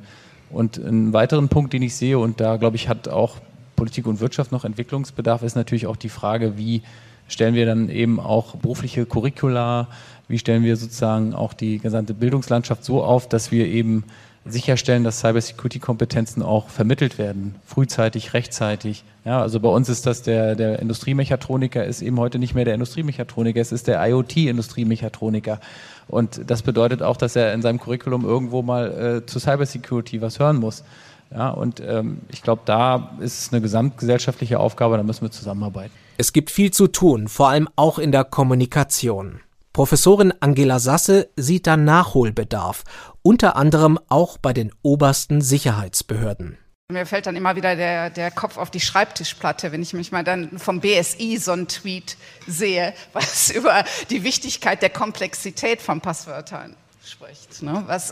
Und 0.50 0.84
einen 0.84 1.14
weiteren 1.14 1.48
Punkt, 1.48 1.74
den 1.74 1.82
ich 1.82 1.96
sehe, 1.96 2.20
und 2.20 2.42
da 2.42 2.58
glaube 2.58 2.76
ich, 2.76 2.90
hat 2.90 3.08
auch 3.08 3.38
Politik 3.76 4.06
und 4.08 4.20
Wirtschaft 4.20 4.52
noch 4.52 4.66
Entwicklungsbedarf, 4.66 5.44
ist 5.44 5.56
natürlich 5.56 5.88
auch 5.88 5.96
die 5.96 6.10
Frage, 6.10 6.58
wie 6.58 6.82
stellen 7.28 7.56
wir 7.56 7.66
dann 7.66 7.90
eben 7.90 8.20
auch 8.20 8.56
berufliche 8.56 9.06
Curricula, 9.06 9.88
wie 10.28 10.38
stellen 10.38 10.64
wir 10.64 10.76
sozusagen 10.76 11.34
auch 11.34 11.54
die 11.54 11.80
gesamte 11.80 12.14
Bildungslandschaft 12.14 12.84
so 12.84 13.04
auf, 13.04 13.30
dass 13.30 13.52
wir 13.52 13.68
eben 13.68 14.04
sicherstellen, 14.46 15.04
dass 15.04 15.20
Cybersecurity-Kompetenzen 15.20 16.42
auch 16.42 16.70
vermittelt 16.70 17.18
werden, 17.18 17.56
frühzeitig, 17.66 18.34
rechtzeitig. 18.34 19.04
Ja, 19.24 19.40
also 19.42 19.60
bei 19.60 19.70
uns 19.70 19.88
ist 19.88 20.08
das 20.08 20.24
der, 20.24 20.56
der 20.56 20.80
Industriemechatroniker 20.80 21.86
ist 21.86 22.02
eben 22.02 22.20
heute 22.20 22.40
nicht 22.40 22.56
mehr 22.56 22.66
der 22.66 22.74
Industriemechatroniker, 22.74 23.62
es 23.62 23.72
ist 23.72 23.88
der 23.88 24.04
IoT-Industriemechatroniker. 24.08 25.60
Und 26.08 26.42
das 26.48 26.64
bedeutet 26.64 27.04
auch, 27.04 27.18
dass 27.18 27.36
er 27.36 27.54
in 27.54 27.62
seinem 27.62 27.80
Curriculum 27.80 28.26
irgendwo 28.26 28.64
mal 28.64 29.22
äh, 29.22 29.26
zu 29.26 29.40
Cybersecurity 29.40 30.22
was 30.22 30.40
hören 30.40 30.58
muss. 30.58 30.84
Ja, 31.32 31.50
und 31.50 31.80
ähm, 31.80 32.22
ich 32.30 32.42
glaube, 32.42 32.64
da 32.66 33.12
ist 33.22 33.40
es 33.40 33.54
eine 33.54 33.62
gesamtgesellschaftliche 33.62 34.60
Aufgabe, 34.60 34.98
da 34.98 35.04
müssen 35.04 35.22
wir 35.22 35.32
zusammenarbeiten. 35.32 35.94
Es 36.18 36.34
gibt 36.34 36.52
viel 36.52 36.72
zu 36.72 36.88
tun, 36.88 37.28
vor 37.28 37.50
allem 37.50 37.70
auch 37.76 38.00
in 38.00 38.12
der 38.12 38.26
Kommunikation. 38.26 39.40
Professorin 39.74 40.34
Angela 40.42 40.80
Sasse 40.80 41.30
sieht 41.38 41.66
da 41.66 41.78
Nachholbedarf, 41.78 42.84
unter 43.22 43.56
anderem 43.56 43.98
auch 44.10 44.38
bei 44.38 44.52
den 44.52 44.74
obersten 44.82 45.42
Sicherheitsbehörden. 45.42 46.58
Mir 46.92 47.06
fällt 47.06 47.26
dann 47.26 47.38
immer 47.38 47.56
wieder 47.56 47.78
der, 47.78 48.10
der 48.10 48.32
Kopf 48.32 48.58
auf 48.58 48.70
die 48.70 48.82
Schreibtischplatte, 48.82 49.72
wenn 49.72 49.82
ich 49.82 49.94
mich 49.94 50.12
mal 50.12 50.26
dann 50.26 50.60
vom 50.60 50.82
BSI 50.82 51.38
so 51.38 51.54
einen 51.54 51.70
Tweet 51.70 52.18
sehe, 52.48 52.94
was 53.14 53.50
über 53.50 53.86
die 54.10 54.24
Wichtigkeit 54.24 54.82
der 54.82 54.90
Komplexität 54.90 55.82
von 55.82 56.02
Passwörtern 56.02 56.76
spricht. 57.06 57.64
Ne? 57.64 57.84
Was 57.88 58.12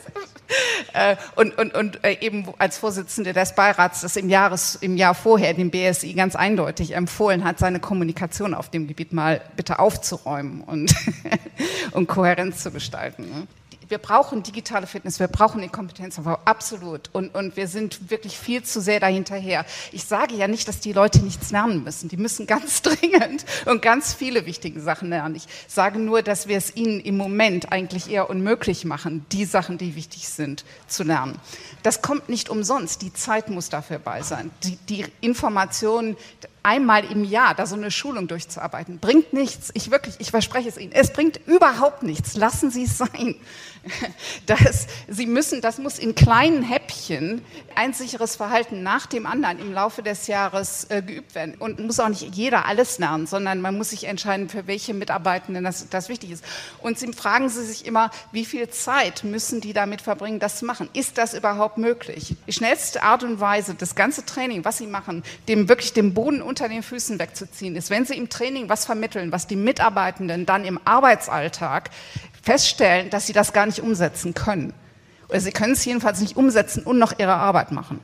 äh, 0.92 1.16
und 1.36 1.56
und, 1.58 1.74
und 1.74 2.04
äh, 2.04 2.18
eben 2.20 2.46
als 2.58 2.78
Vorsitzende 2.78 3.32
des 3.32 3.54
Beirats 3.54 4.00
das 4.00 4.16
im, 4.16 4.28
Jahres, 4.28 4.76
im 4.76 4.96
Jahr 4.96 5.14
vorher 5.14 5.54
dem 5.54 5.70
BSI 5.70 6.14
ganz 6.14 6.36
eindeutig 6.36 6.94
empfohlen 6.94 7.44
hat, 7.44 7.58
seine 7.58 7.80
Kommunikation 7.80 8.54
auf 8.54 8.70
dem 8.70 8.88
Gebiet 8.88 9.12
mal 9.12 9.40
bitte 9.56 9.78
aufzuräumen 9.78 10.62
und, 10.62 10.94
und 11.92 12.08
kohärent 12.08 12.58
zu 12.58 12.70
gestalten. 12.70 13.22
Ne? 13.22 13.46
Wir 13.90 13.98
brauchen 13.98 14.42
digitale 14.42 14.86
Fitness, 14.86 15.18
wir 15.18 15.28
brauchen 15.28 15.60
den 15.60 15.72
Kompetenzaufbau, 15.72 16.38
absolut. 16.44 17.10
Und, 17.12 17.34
und 17.34 17.56
wir 17.56 17.66
sind 17.66 18.10
wirklich 18.10 18.38
viel 18.38 18.62
zu 18.62 18.80
sehr 18.80 19.00
dahinterher. 19.00 19.66
Ich 19.92 20.04
sage 20.04 20.34
ja 20.36 20.48
nicht, 20.48 20.68
dass 20.68 20.80
die 20.80 20.92
Leute 20.92 21.20
nichts 21.20 21.50
lernen 21.50 21.82
müssen. 21.82 22.08
Die 22.08 22.16
müssen 22.16 22.46
ganz 22.50 22.82
dringend 22.82 23.44
und 23.66 23.82
ganz 23.82 24.14
viele 24.14 24.46
wichtige 24.46 24.80
Sachen 24.80 25.10
lernen. 25.10 25.34
Ich 25.34 25.46
sage 25.66 25.98
nur, 25.98 26.22
dass 26.22 26.48
wir 26.48 26.56
es 26.56 26.74
ihnen 26.76 27.00
im 27.00 27.16
Moment 27.16 27.72
eigentlich 27.72 28.10
eher 28.10 28.30
unmöglich 28.30 28.84
machen, 28.84 29.26
die 29.32 29.44
Sachen, 29.44 29.76
die 29.76 29.96
wichtig 29.96 30.28
sind, 30.28 30.64
zu 30.86 31.02
lernen. 31.02 31.38
Das 31.82 32.02
kommt 32.02 32.28
nicht 32.28 32.48
umsonst. 32.48 33.02
Die 33.02 33.12
Zeit 33.12 33.50
muss 33.50 33.68
dafür 33.68 33.98
bei 33.98 34.22
sein. 34.22 34.50
Die, 34.62 34.76
die 34.88 35.04
Informationen, 35.20 36.16
einmal 36.62 37.04
im 37.04 37.24
Jahr 37.24 37.54
da 37.54 37.66
so 37.66 37.74
eine 37.74 37.90
Schulung 37.90 38.28
durchzuarbeiten, 38.28 38.98
bringt 38.98 39.32
nichts. 39.32 39.70
Ich 39.74 39.90
wirklich, 39.90 40.16
ich 40.18 40.30
verspreche 40.30 40.68
es 40.68 40.78
Ihnen. 40.78 40.92
Es 40.92 41.12
bringt 41.12 41.40
überhaupt 41.46 42.02
nichts. 42.02 42.36
Lassen 42.36 42.70
Sie 42.70 42.84
es 42.84 42.98
sein. 42.98 43.36
Das, 44.46 44.86
Sie 45.08 45.26
müssen, 45.26 45.60
das 45.60 45.78
muss 45.78 45.98
in 45.98 46.14
kleinen 46.14 46.62
Häppchen 46.62 47.42
ein 47.74 47.92
sicheres 47.92 48.36
Verhalten 48.36 48.82
nach 48.82 49.06
dem 49.06 49.26
anderen 49.26 49.58
im 49.58 49.72
Laufe 49.72 50.02
des 50.02 50.26
Jahres 50.26 50.84
äh, 50.90 51.02
geübt 51.02 51.34
werden. 51.34 51.54
Und 51.58 51.80
muss 51.80 52.00
auch 52.00 52.08
nicht 52.08 52.34
jeder 52.34 52.66
alles 52.66 52.98
lernen, 52.98 53.26
sondern 53.26 53.60
man 53.60 53.76
muss 53.78 53.90
sich 53.90 54.04
entscheiden, 54.04 54.48
für 54.48 54.66
welche 54.66 54.92
Mitarbeitenden 54.92 55.64
das, 55.64 55.88
das 55.88 56.08
wichtig 56.08 56.32
ist. 56.32 56.44
Und 56.80 56.98
Sie 56.98 57.12
fragen 57.12 57.48
Sie 57.48 57.64
sich 57.64 57.86
immer, 57.86 58.10
wie 58.32 58.44
viel 58.44 58.68
Zeit 58.68 59.24
müssen 59.24 59.60
die 59.60 59.72
damit 59.72 60.02
verbringen, 60.02 60.40
das 60.40 60.58
zu 60.58 60.66
machen? 60.66 60.88
Ist 60.92 61.16
das 61.16 61.34
überhaupt 61.34 61.78
möglich? 61.78 62.36
Die 62.46 62.52
schnellste 62.52 63.02
Art 63.02 63.22
und 63.22 63.40
Weise, 63.40 63.74
das 63.74 63.94
ganze 63.94 64.26
Training, 64.26 64.64
was 64.64 64.78
Sie 64.78 64.86
machen, 64.86 65.22
dem 65.48 65.68
wirklich 65.68 65.92
den 65.92 66.12
Boden 66.12 66.42
unter 66.50 66.68
den 66.68 66.82
Füßen 66.82 67.18
wegzuziehen 67.18 67.76
ist, 67.76 67.88
wenn 67.88 68.04
Sie 68.04 68.16
im 68.16 68.28
Training 68.28 68.68
was 68.68 68.84
vermitteln, 68.84 69.32
was 69.32 69.46
die 69.46 69.56
Mitarbeitenden 69.56 70.44
dann 70.44 70.64
im 70.64 70.78
Arbeitsalltag 70.84 71.90
feststellen, 72.42 73.08
dass 73.10 73.26
sie 73.26 73.32
das 73.32 73.52
gar 73.52 73.66
nicht 73.66 73.80
umsetzen 73.80 74.34
können. 74.34 74.72
Oder 75.28 75.40
sie 75.40 75.52
können 75.52 75.74
es 75.74 75.84
jedenfalls 75.84 76.20
nicht 76.20 76.36
umsetzen 76.36 76.82
und 76.82 76.98
noch 76.98 77.18
ihre 77.18 77.34
Arbeit 77.34 77.70
machen. 77.70 78.00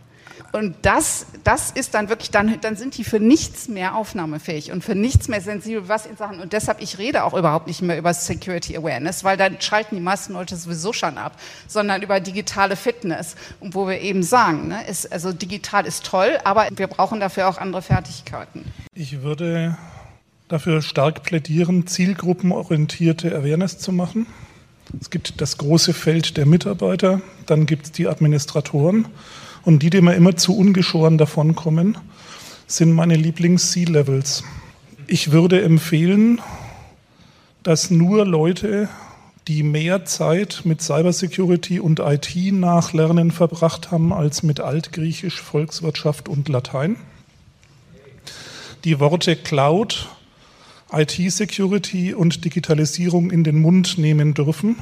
Und 0.57 0.75
das, 0.81 1.27
das 1.45 1.71
ist 1.71 1.93
dann 1.93 2.09
wirklich, 2.09 2.31
dann, 2.31 2.59
dann 2.63 2.77
sind 2.77 2.97
die 2.97 3.05
für 3.05 3.21
nichts 3.21 3.69
mehr 3.69 3.95
aufnahmefähig 3.95 4.73
und 4.73 4.83
für 4.83 4.95
nichts 4.95 5.29
mehr 5.29 5.43
sensibel, 5.43 5.87
was 5.87 6.07
in 6.07 6.17
Sachen, 6.17 6.41
und 6.41 6.55
deshalb, 6.55 6.81
ich 6.81 6.97
rede 6.97 7.25
auch 7.25 7.35
überhaupt 7.35 7.67
nicht 7.67 7.83
mehr 7.83 7.99
über 7.99 8.15
Security 8.15 8.75
Awareness, 8.75 9.23
weil 9.23 9.37
dann 9.37 9.61
schalten 9.61 9.97
die 9.97 10.01
meisten 10.01 10.33
Leute 10.33 10.57
sowieso 10.57 10.95
schon 10.95 11.19
ab, 11.19 11.39
sondern 11.69 12.01
über 12.01 12.21
digitale 12.21 12.75
Fitness. 12.77 13.37
Und 13.61 13.75
wo 13.75 13.87
wir 13.87 14.01
eben 14.01 14.23
sagen, 14.23 14.69
ne, 14.69 14.87
ist, 14.87 15.13
also 15.13 15.31
digital 15.31 15.85
ist 15.85 16.07
toll, 16.07 16.39
aber 16.45 16.69
wir 16.75 16.87
brauchen 16.87 17.21
dafür 17.21 17.49
auch 17.49 17.59
andere 17.59 17.83
Fertigkeiten. 17.83 18.65
Ich 18.95 19.21
würde 19.21 19.77
dafür 20.49 20.81
stark 20.81 21.23
plädieren, 21.23 21.87
zielgruppenorientierte 21.87 23.37
Awareness 23.37 23.79
zu 23.79 23.93
machen. 23.93 24.27
Es 24.99 25.11
gibt 25.11 25.39
das 25.43 25.59
große 25.59 25.93
Feld 25.93 26.39
der 26.39 26.47
Mitarbeiter, 26.47 27.21
dann 27.45 27.67
gibt 27.67 27.87
es 27.87 27.93
die 27.93 28.09
Administratoren 28.09 29.09
und 29.67 29.83
die, 29.83 29.91
die 29.91 29.99
immer, 29.99 30.15
immer 30.15 30.37
zu 30.37 30.57
ungeschoren 30.57 31.19
davonkommen, 31.19 31.99
sind 32.69 32.93
meine 32.93 33.17
Lieblings-C-Levels. 33.17 34.45
Ich 35.09 35.33
würde 35.33 35.61
empfehlen, 35.61 36.41
dass 37.65 37.91
nur 37.91 38.25
Leute, 38.25 38.89
die 39.49 39.65
mehr 39.65 40.05
Zeit 40.05 40.61
mit 40.65 40.83
Cybersecurity 40.83 41.81
und 41.81 41.99
IT-Nachlernen 41.99 43.33
verbracht 43.33 43.91
haben 43.91 44.13
als 44.13 44.45
mit 44.45 44.61
Altgriechisch, 44.61 45.41
Volkswirtschaft 45.41 46.29
und 46.29 46.49
Latein, 46.49 46.97
die 48.85 49.01
Worte 49.01 49.35
Cloud, 49.35 50.09
IT-Security 50.93 52.15
und 52.15 52.45
Digitalisierung 52.45 53.33
in 53.33 53.43
den 53.43 53.61
Mund 53.61 53.99
nehmen 53.99 54.33
dürfen. 54.33 54.77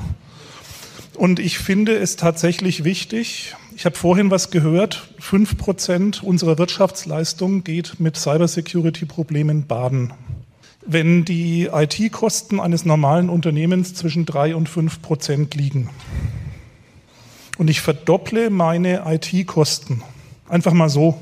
Und 1.16 1.38
ich 1.38 1.58
finde 1.58 1.96
es 1.96 2.16
tatsächlich 2.16 2.84
wichtig, 2.84 3.54
ich 3.76 3.84
habe 3.84 3.96
vorhin 3.96 4.30
was 4.30 4.50
gehört, 4.50 5.08
5% 5.20 6.22
unserer 6.22 6.58
Wirtschaftsleistung 6.58 7.64
geht 7.64 8.00
mit 8.00 8.16
Cybersecurity-Problemen 8.16 9.66
baden. 9.66 10.12
Wenn 10.86 11.24
die 11.24 11.68
IT-Kosten 11.72 12.60
eines 12.60 12.84
normalen 12.84 13.30
Unternehmens 13.30 13.94
zwischen 13.94 14.26
3 14.26 14.54
und 14.54 14.68
5 14.68 15.02
Prozent 15.02 15.54
liegen. 15.54 15.90
Und 17.58 17.70
ich 17.70 17.80
verdopple 17.80 18.50
meine 18.50 19.04
IT-Kosten, 19.06 20.02
einfach 20.48 20.72
mal 20.72 20.88
so, 20.88 21.18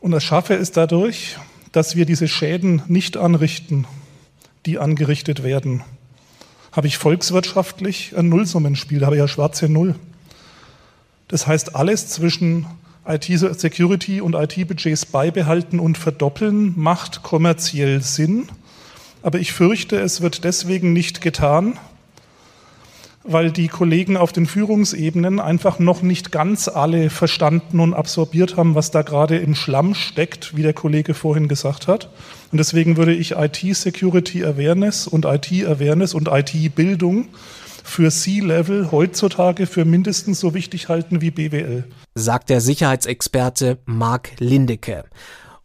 und 0.00 0.12
erschaffe 0.12 0.54
es 0.54 0.72
dadurch, 0.72 1.36
dass 1.72 1.96
wir 1.96 2.06
diese 2.06 2.28
Schäden 2.28 2.82
nicht 2.88 3.16
anrichten, 3.16 3.86
die 4.66 4.78
angerichtet 4.78 5.42
werden, 5.42 5.82
habe 6.72 6.86
ich 6.86 6.98
volkswirtschaftlich 6.98 8.14
ein 8.16 8.28
Nullsummenspiel, 8.28 9.00
da 9.00 9.06
habe 9.06 9.16
ich 9.16 9.20
ja 9.20 9.28
schwarze 9.28 9.68
Null. 9.68 9.94
Das 11.28 11.46
heißt, 11.46 11.76
alles 11.76 12.08
zwischen 12.08 12.66
IT-Security 13.06 14.20
und 14.20 14.34
IT-Budgets 14.34 15.06
beibehalten 15.06 15.80
und 15.80 15.98
verdoppeln 15.98 16.72
macht 16.76 17.22
kommerziell 17.22 18.02
Sinn. 18.02 18.48
Aber 19.22 19.38
ich 19.38 19.52
fürchte, 19.52 20.00
es 20.00 20.20
wird 20.20 20.44
deswegen 20.44 20.92
nicht 20.92 21.20
getan, 21.20 21.78
weil 23.24 23.52
die 23.52 23.68
Kollegen 23.68 24.16
auf 24.16 24.32
den 24.32 24.46
Führungsebenen 24.46 25.40
einfach 25.40 25.78
noch 25.78 26.02
nicht 26.02 26.32
ganz 26.32 26.68
alle 26.68 27.10
verstanden 27.10 27.80
und 27.80 27.94
absorbiert 27.94 28.56
haben, 28.56 28.74
was 28.74 28.90
da 28.90 29.02
gerade 29.02 29.38
im 29.38 29.54
Schlamm 29.54 29.94
steckt, 29.94 30.56
wie 30.56 30.62
der 30.62 30.72
Kollege 30.72 31.14
vorhin 31.14 31.48
gesagt 31.48 31.88
hat. 31.88 32.10
Und 32.50 32.58
deswegen 32.58 32.96
würde 32.96 33.14
ich 33.14 33.32
IT-Security 33.32 34.44
Awareness 34.44 35.06
und 35.06 35.24
IT-Awareness 35.24 36.14
und 36.14 36.28
IT-Bildung 36.28 37.28
für 37.84 38.10
C-Level 38.10 38.90
heutzutage 38.92 39.66
für 39.66 39.84
mindestens 39.84 40.40
so 40.40 40.54
wichtig 40.54 40.88
halten 40.88 41.20
wie 41.20 41.30
BWL. 41.30 41.84
Sagt 42.14 42.50
der 42.50 42.60
Sicherheitsexperte 42.60 43.78
Marc 43.86 44.30
Lindecke. 44.38 45.04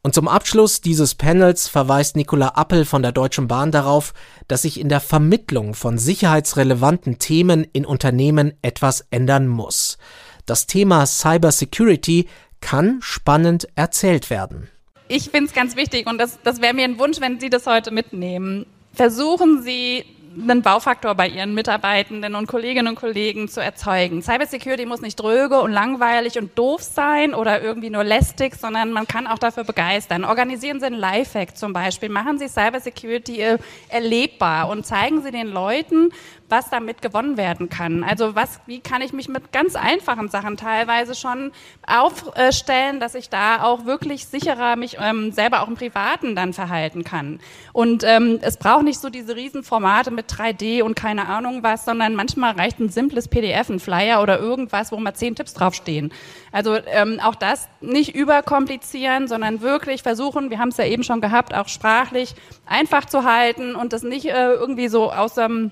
Und 0.07 0.13
zum 0.13 0.29
Abschluss 0.29 0.79
dieses 0.79 1.15
Panels 1.15 1.67
verweist 1.67 2.15
Nicola 2.15 2.53
Appel 2.55 2.85
von 2.85 3.01
der 3.01 3.11
Deutschen 3.11 3.49
Bahn 3.49 3.73
darauf, 3.73 4.13
dass 4.47 4.61
sich 4.61 4.79
in 4.79 4.87
der 4.87 5.01
Vermittlung 5.01 5.73
von 5.73 5.97
sicherheitsrelevanten 5.97 7.19
Themen 7.19 7.67
in 7.73 7.85
Unternehmen 7.85 8.53
etwas 8.61 9.05
ändern 9.11 9.49
muss. 9.49 9.97
Das 10.45 10.65
Thema 10.65 11.05
Cybersecurity 11.05 12.29
kann 12.61 12.99
spannend 13.01 13.67
erzählt 13.75 14.29
werden. 14.29 14.69
Ich 15.09 15.29
finde 15.29 15.47
es 15.47 15.53
ganz 15.53 15.75
wichtig 15.75 16.07
und 16.07 16.19
das, 16.19 16.39
das 16.41 16.61
wäre 16.61 16.73
mir 16.73 16.85
ein 16.85 16.99
Wunsch, 16.99 17.19
wenn 17.19 17.41
Sie 17.41 17.49
das 17.49 17.67
heute 17.67 17.91
mitnehmen. 17.91 18.65
Versuchen 18.93 19.61
Sie 19.61 20.05
einen 20.39 20.61
Baufaktor 20.61 21.15
bei 21.15 21.27
ihren 21.27 21.53
Mitarbeitenden 21.53 22.35
und 22.35 22.47
Kolleginnen 22.47 22.89
und 22.89 22.95
Kollegen 22.95 23.47
zu 23.47 23.61
erzeugen. 23.61 24.21
Cybersecurity 24.21 24.85
muss 24.85 25.01
nicht 25.01 25.15
dröge 25.15 25.59
und 25.59 25.71
langweilig 25.71 26.37
und 26.37 26.57
doof 26.57 26.83
sein 26.83 27.33
oder 27.33 27.61
irgendwie 27.61 27.89
nur 27.89 28.03
lästig, 28.03 28.55
sondern 28.55 28.91
man 28.91 29.07
kann 29.07 29.25
auch 29.25 29.39
dafür 29.39 29.63
begeistern. 29.63 30.25
Organisieren 30.25 30.79
Sie 30.79 30.85
einen 30.85 30.99
Lifehack 30.99 31.57
zum 31.57 31.73
Beispiel, 31.73 32.09
machen 32.09 32.37
Sie 32.37 32.47
Cybersecurity 32.47 33.41
äh, 33.41 33.57
erlebbar 33.89 34.69
und 34.69 34.85
zeigen 34.85 35.23
Sie 35.23 35.31
den 35.31 35.47
Leuten, 35.47 36.09
was 36.49 36.69
damit 36.69 37.01
gewonnen 37.01 37.35
werden 37.37 37.69
kann. 37.69 38.03
Also 38.03 38.35
was, 38.35 38.59
wie 38.65 38.79
kann 38.79 39.01
ich 39.01 39.11
mich 39.11 39.27
mit 39.27 39.51
ganz 39.51 39.75
einfachen 39.75 40.29
Sachen 40.29 40.55
teilweise 40.55 41.13
schon 41.13 41.51
aufstellen, 41.85 42.99
dass 42.99 43.15
ich 43.15 43.29
da 43.29 43.63
auch 43.63 43.85
wirklich 43.85 44.25
sicherer 44.25 44.75
mich 44.75 44.97
ähm, 44.99 45.31
selber 45.31 45.61
auch 45.61 45.67
im 45.67 45.75
Privaten 45.75 46.35
dann 46.35 46.53
verhalten 46.53 47.03
kann. 47.03 47.39
Und 47.73 48.03
ähm, 48.05 48.39
es 48.41 48.57
braucht 48.57 48.83
nicht 48.83 48.99
so 48.99 49.09
diese 49.09 49.35
Riesenformate 49.35 50.11
mit 50.11 50.31
3D 50.31 50.83
und 50.83 50.95
keine 50.95 51.27
Ahnung 51.27 51.63
was, 51.63 51.85
sondern 51.85 52.15
manchmal 52.15 52.53
reicht 52.53 52.79
ein 52.79 52.89
simples 52.89 53.27
PDF, 53.27 53.69
ein 53.69 53.79
Flyer 53.79 54.21
oder 54.21 54.39
irgendwas, 54.39 54.91
wo 54.91 54.97
mal 54.97 55.13
zehn 55.13 55.35
Tipps 55.35 55.53
draufstehen. 55.53 56.13
Also 56.53 56.77
ähm, 56.87 57.19
auch 57.21 57.35
das 57.35 57.67
nicht 57.81 58.15
überkomplizieren, 58.15 59.27
sondern 59.27 59.61
wirklich 59.61 60.01
versuchen, 60.01 60.49
wir 60.49 60.59
haben 60.59 60.69
es 60.69 60.77
ja 60.77 60.85
eben 60.85 61.03
schon 61.03 61.19
gehabt, 61.19 61.53
auch 61.53 61.67
sprachlich 61.67 62.35
einfach 62.65 63.05
zu 63.05 63.23
halten 63.23 63.75
und 63.75 63.91
das 63.91 64.03
nicht 64.03 64.25
äh, 64.25 64.53
irgendwie 64.53 64.87
so 64.87 65.11
aus 65.11 65.33
dem 65.33 65.71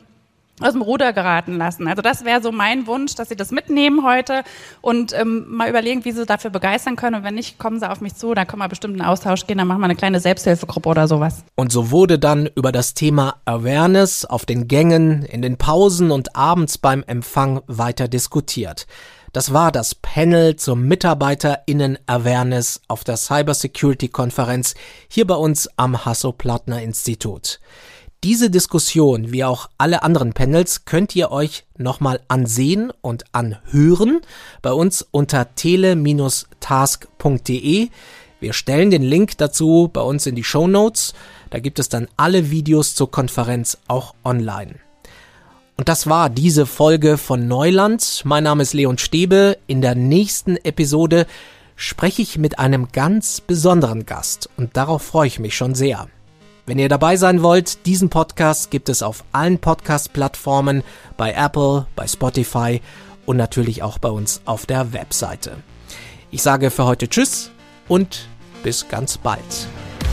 aus 0.62 0.72
dem 0.72 0.82
Ruder 0.82 1.12
geraten 1.12 1.58
lassen. 1.58 1.88
Also 1.88 2.02
das 2.02 2.24
wäre 2.24 2.42
so 2.42 2.52
mein 2.52 2.88
Wunsch, 2.88 3.16
dass 3.16 3.30
Sie 3.30 3.36
das 3.36 3.52
mitnehmen 3.52 4.06
heute 4.06 4.44
und 4.82 5.12
ähm, 5.14 5.46
mal 5.50 5.70
überlegen, 5.70 6.06
wie 6.06 6.12
Sie 6.14 6.26
dafür 6.26 6.50
begeistern 6.50 6.96
können. 6.96 7.18
Und 7.18 7.24
wenn 7.24 7.36
nicht, 7.36 7.58
kommen 7.58 7.80
Sie 7.80 7.90
auf 7.90 8.00
mich 8.00 8.16
zu, 8.16 8.34
dann 8.34 8.48
können 8.48 8.62
wir 8.62 8.70
bestimmt 8.70 8.96
in 8.96 9.02
einen 9.02 9.10
Austausch 9.10 9.48
gehen, 9.48 9.58
dann 9.58 9.68
machen 9.68 9.82
wir 9.82 9.86
eine 9.86 9.96
kleine 9.96 10.20
Selbsthilfegruppe 10.20 10.88
oder 10.88 11.08
sowas. 11.08 11.44
Und 11.56 11.72
so 11.72 11.92
wurde 11.92 12.20
dann 12.20 12.48
über 12.56 12.72
das 12.72 12.94
Thema 12.94 13.36
Awareness 13.46 14.24
auf 14.24 14.46
den 14.46 14.68
Gängen, 14.68 15.24
in 15.24 15.42
den 15.42 15.58
Pausen 15.58 16.12
und 16.12 16.36
abends 16.36 16.78
beim 16.78 17.04
Empfang 17.06 17.62
weiter 17.68 18.08
diskutiert. 18.08 18.88
Das 19.34 19.52
war 19.52 19.74
das 19.74 19.96
Panel 19.96 20.56
zur 20.56 20.78
MitarbeiterInnen 20.78 22.00
Awareness 22.08 22.80
auf 22.88 23.04
der 23.04 23.18
Cybersecurity 23.18 24.08
Konferenz 24.08 24.76
hier 25.10 25.28
bei 25.28 25.36
uns 25.36 25.68
am 25.76 26.06
Hasso-Plattner 26.06 26.82
Institut. 26.82 27.60
Diese 28.24 28.50
Diskussion, 28.50 29.32
wie 29.32 29.44
auch 29.44 29.70
alle 29.78 30.02
anderen 30.02 30.34
Panels, 30.34 30.86
könnt 30.86 31.16
ihr 31.16 31.32
euch 31.32 31.66
nochmal 31.78 32.22
ansehen 32.28 32.92
und 33.02 33.26
anhören 33.34 34.22
bei 34.62 34.72
uns 34.72 35.06
unter 35.12 35.54
tele-task.de. 35.54 37.90
Wir 38.40 38.54
stellen 38.54 38.92
den 38.92 39.04
Link 39.04 39.38
dazu 39.38 39.90
bei 39.92 40.02
uns 40.02 40.26
in 40.26 40.36
die 40.36 40.44
Show 40.44 40.68
Notes. 40.68 41.14
Da 41.52 41.60
gibt 41.60 41.80
es 41.80 41.90
dann 41.90 42.08
alle 42.18 42.52
Videos 42.52 42.96
zur 42.96 43.12
Konferenz 43.12 43.78
auch 43.88 44.16
online. 44.24 44.76
Und 45.78 45.90
das 45.90 46.08
war 46.08 46.30
diese 46.30 46.66
Folge 46.66 47.18
von 47.18 47.48
Neuland. 47.48 48.22
Mein 48.24 48.46
Name 48.46 48.64
ist 48.64 48.74
Leon 48.74 48.98
Stäbe. 48.98 49.58
In 49.68 49.82
der 49.82 49.94
nächsten 49.94 50.56
Episode 50.58 51.28
spreche 51.76 52.22
ich 52.22 52.38
mit 52.38 52.60
einem 52.60 52.90
ganz 52.92 53.42
besonderen 53.42 54.06
Gast 54.06 54.50
und 54.58 54.78
darauf 54.78 55.04
freue 55.04 55.28
ich 55.28 55.40
mich 55.40 55.56
schon 55.56 55.76
sehr. 55.76 56.08
Wenn 56.68 56.80
ihr 56.80 56.90
dabei 56.90 57.16
sein 57.16 57.44
wollt, 57.44 57.86
diesen 57.86 58.10
Podcast 58.10 58.72
gibt 58.72 58.90
es 58.90 59.04
auf 59.04 59.24
allen 59.32 59.60
Podcast-Plattformen, 59.60 60.84
bei 61.16 61.32
Apple, 61.34 61.86
bei 61.96 62.08
Spotify 62.08 62.82
und 63.28 63.38
natürlich 63.38 63.84
auch 63.84 64.00
bei 64.00 64.10
uns 64.10 64.42
auf 64.46 64.66
der 64.66 64.92
Webseite. 64.92 65.58
Ich 66.32 66.42
sage 66.42 66.72
für 66.72 66.86
heute 66.86 67.08
Tschüss 67.08 67.52
und 67.88 68.28
bis 68.64 68.88
ganz 68.88 69.20
bald. 69.20 69.68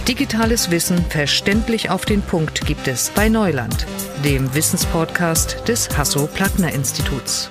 Digitales 0.07 0.71
Wissen 0.71 0.99
verständlich 1.09 1.89
auf 1.89 2.05
den 2.05 2.21
Punkt 2.21 2.67
gibt 2.67 2.87
es 2.87 3.09
bei 3.15 3.31
Neuland, 3.31 3.87
dem 4.23 4.55
Wissenspodcast 4.55 5.67
des 5.67 5.97
Hasso-Plattner-Instituts. 5.97 7.49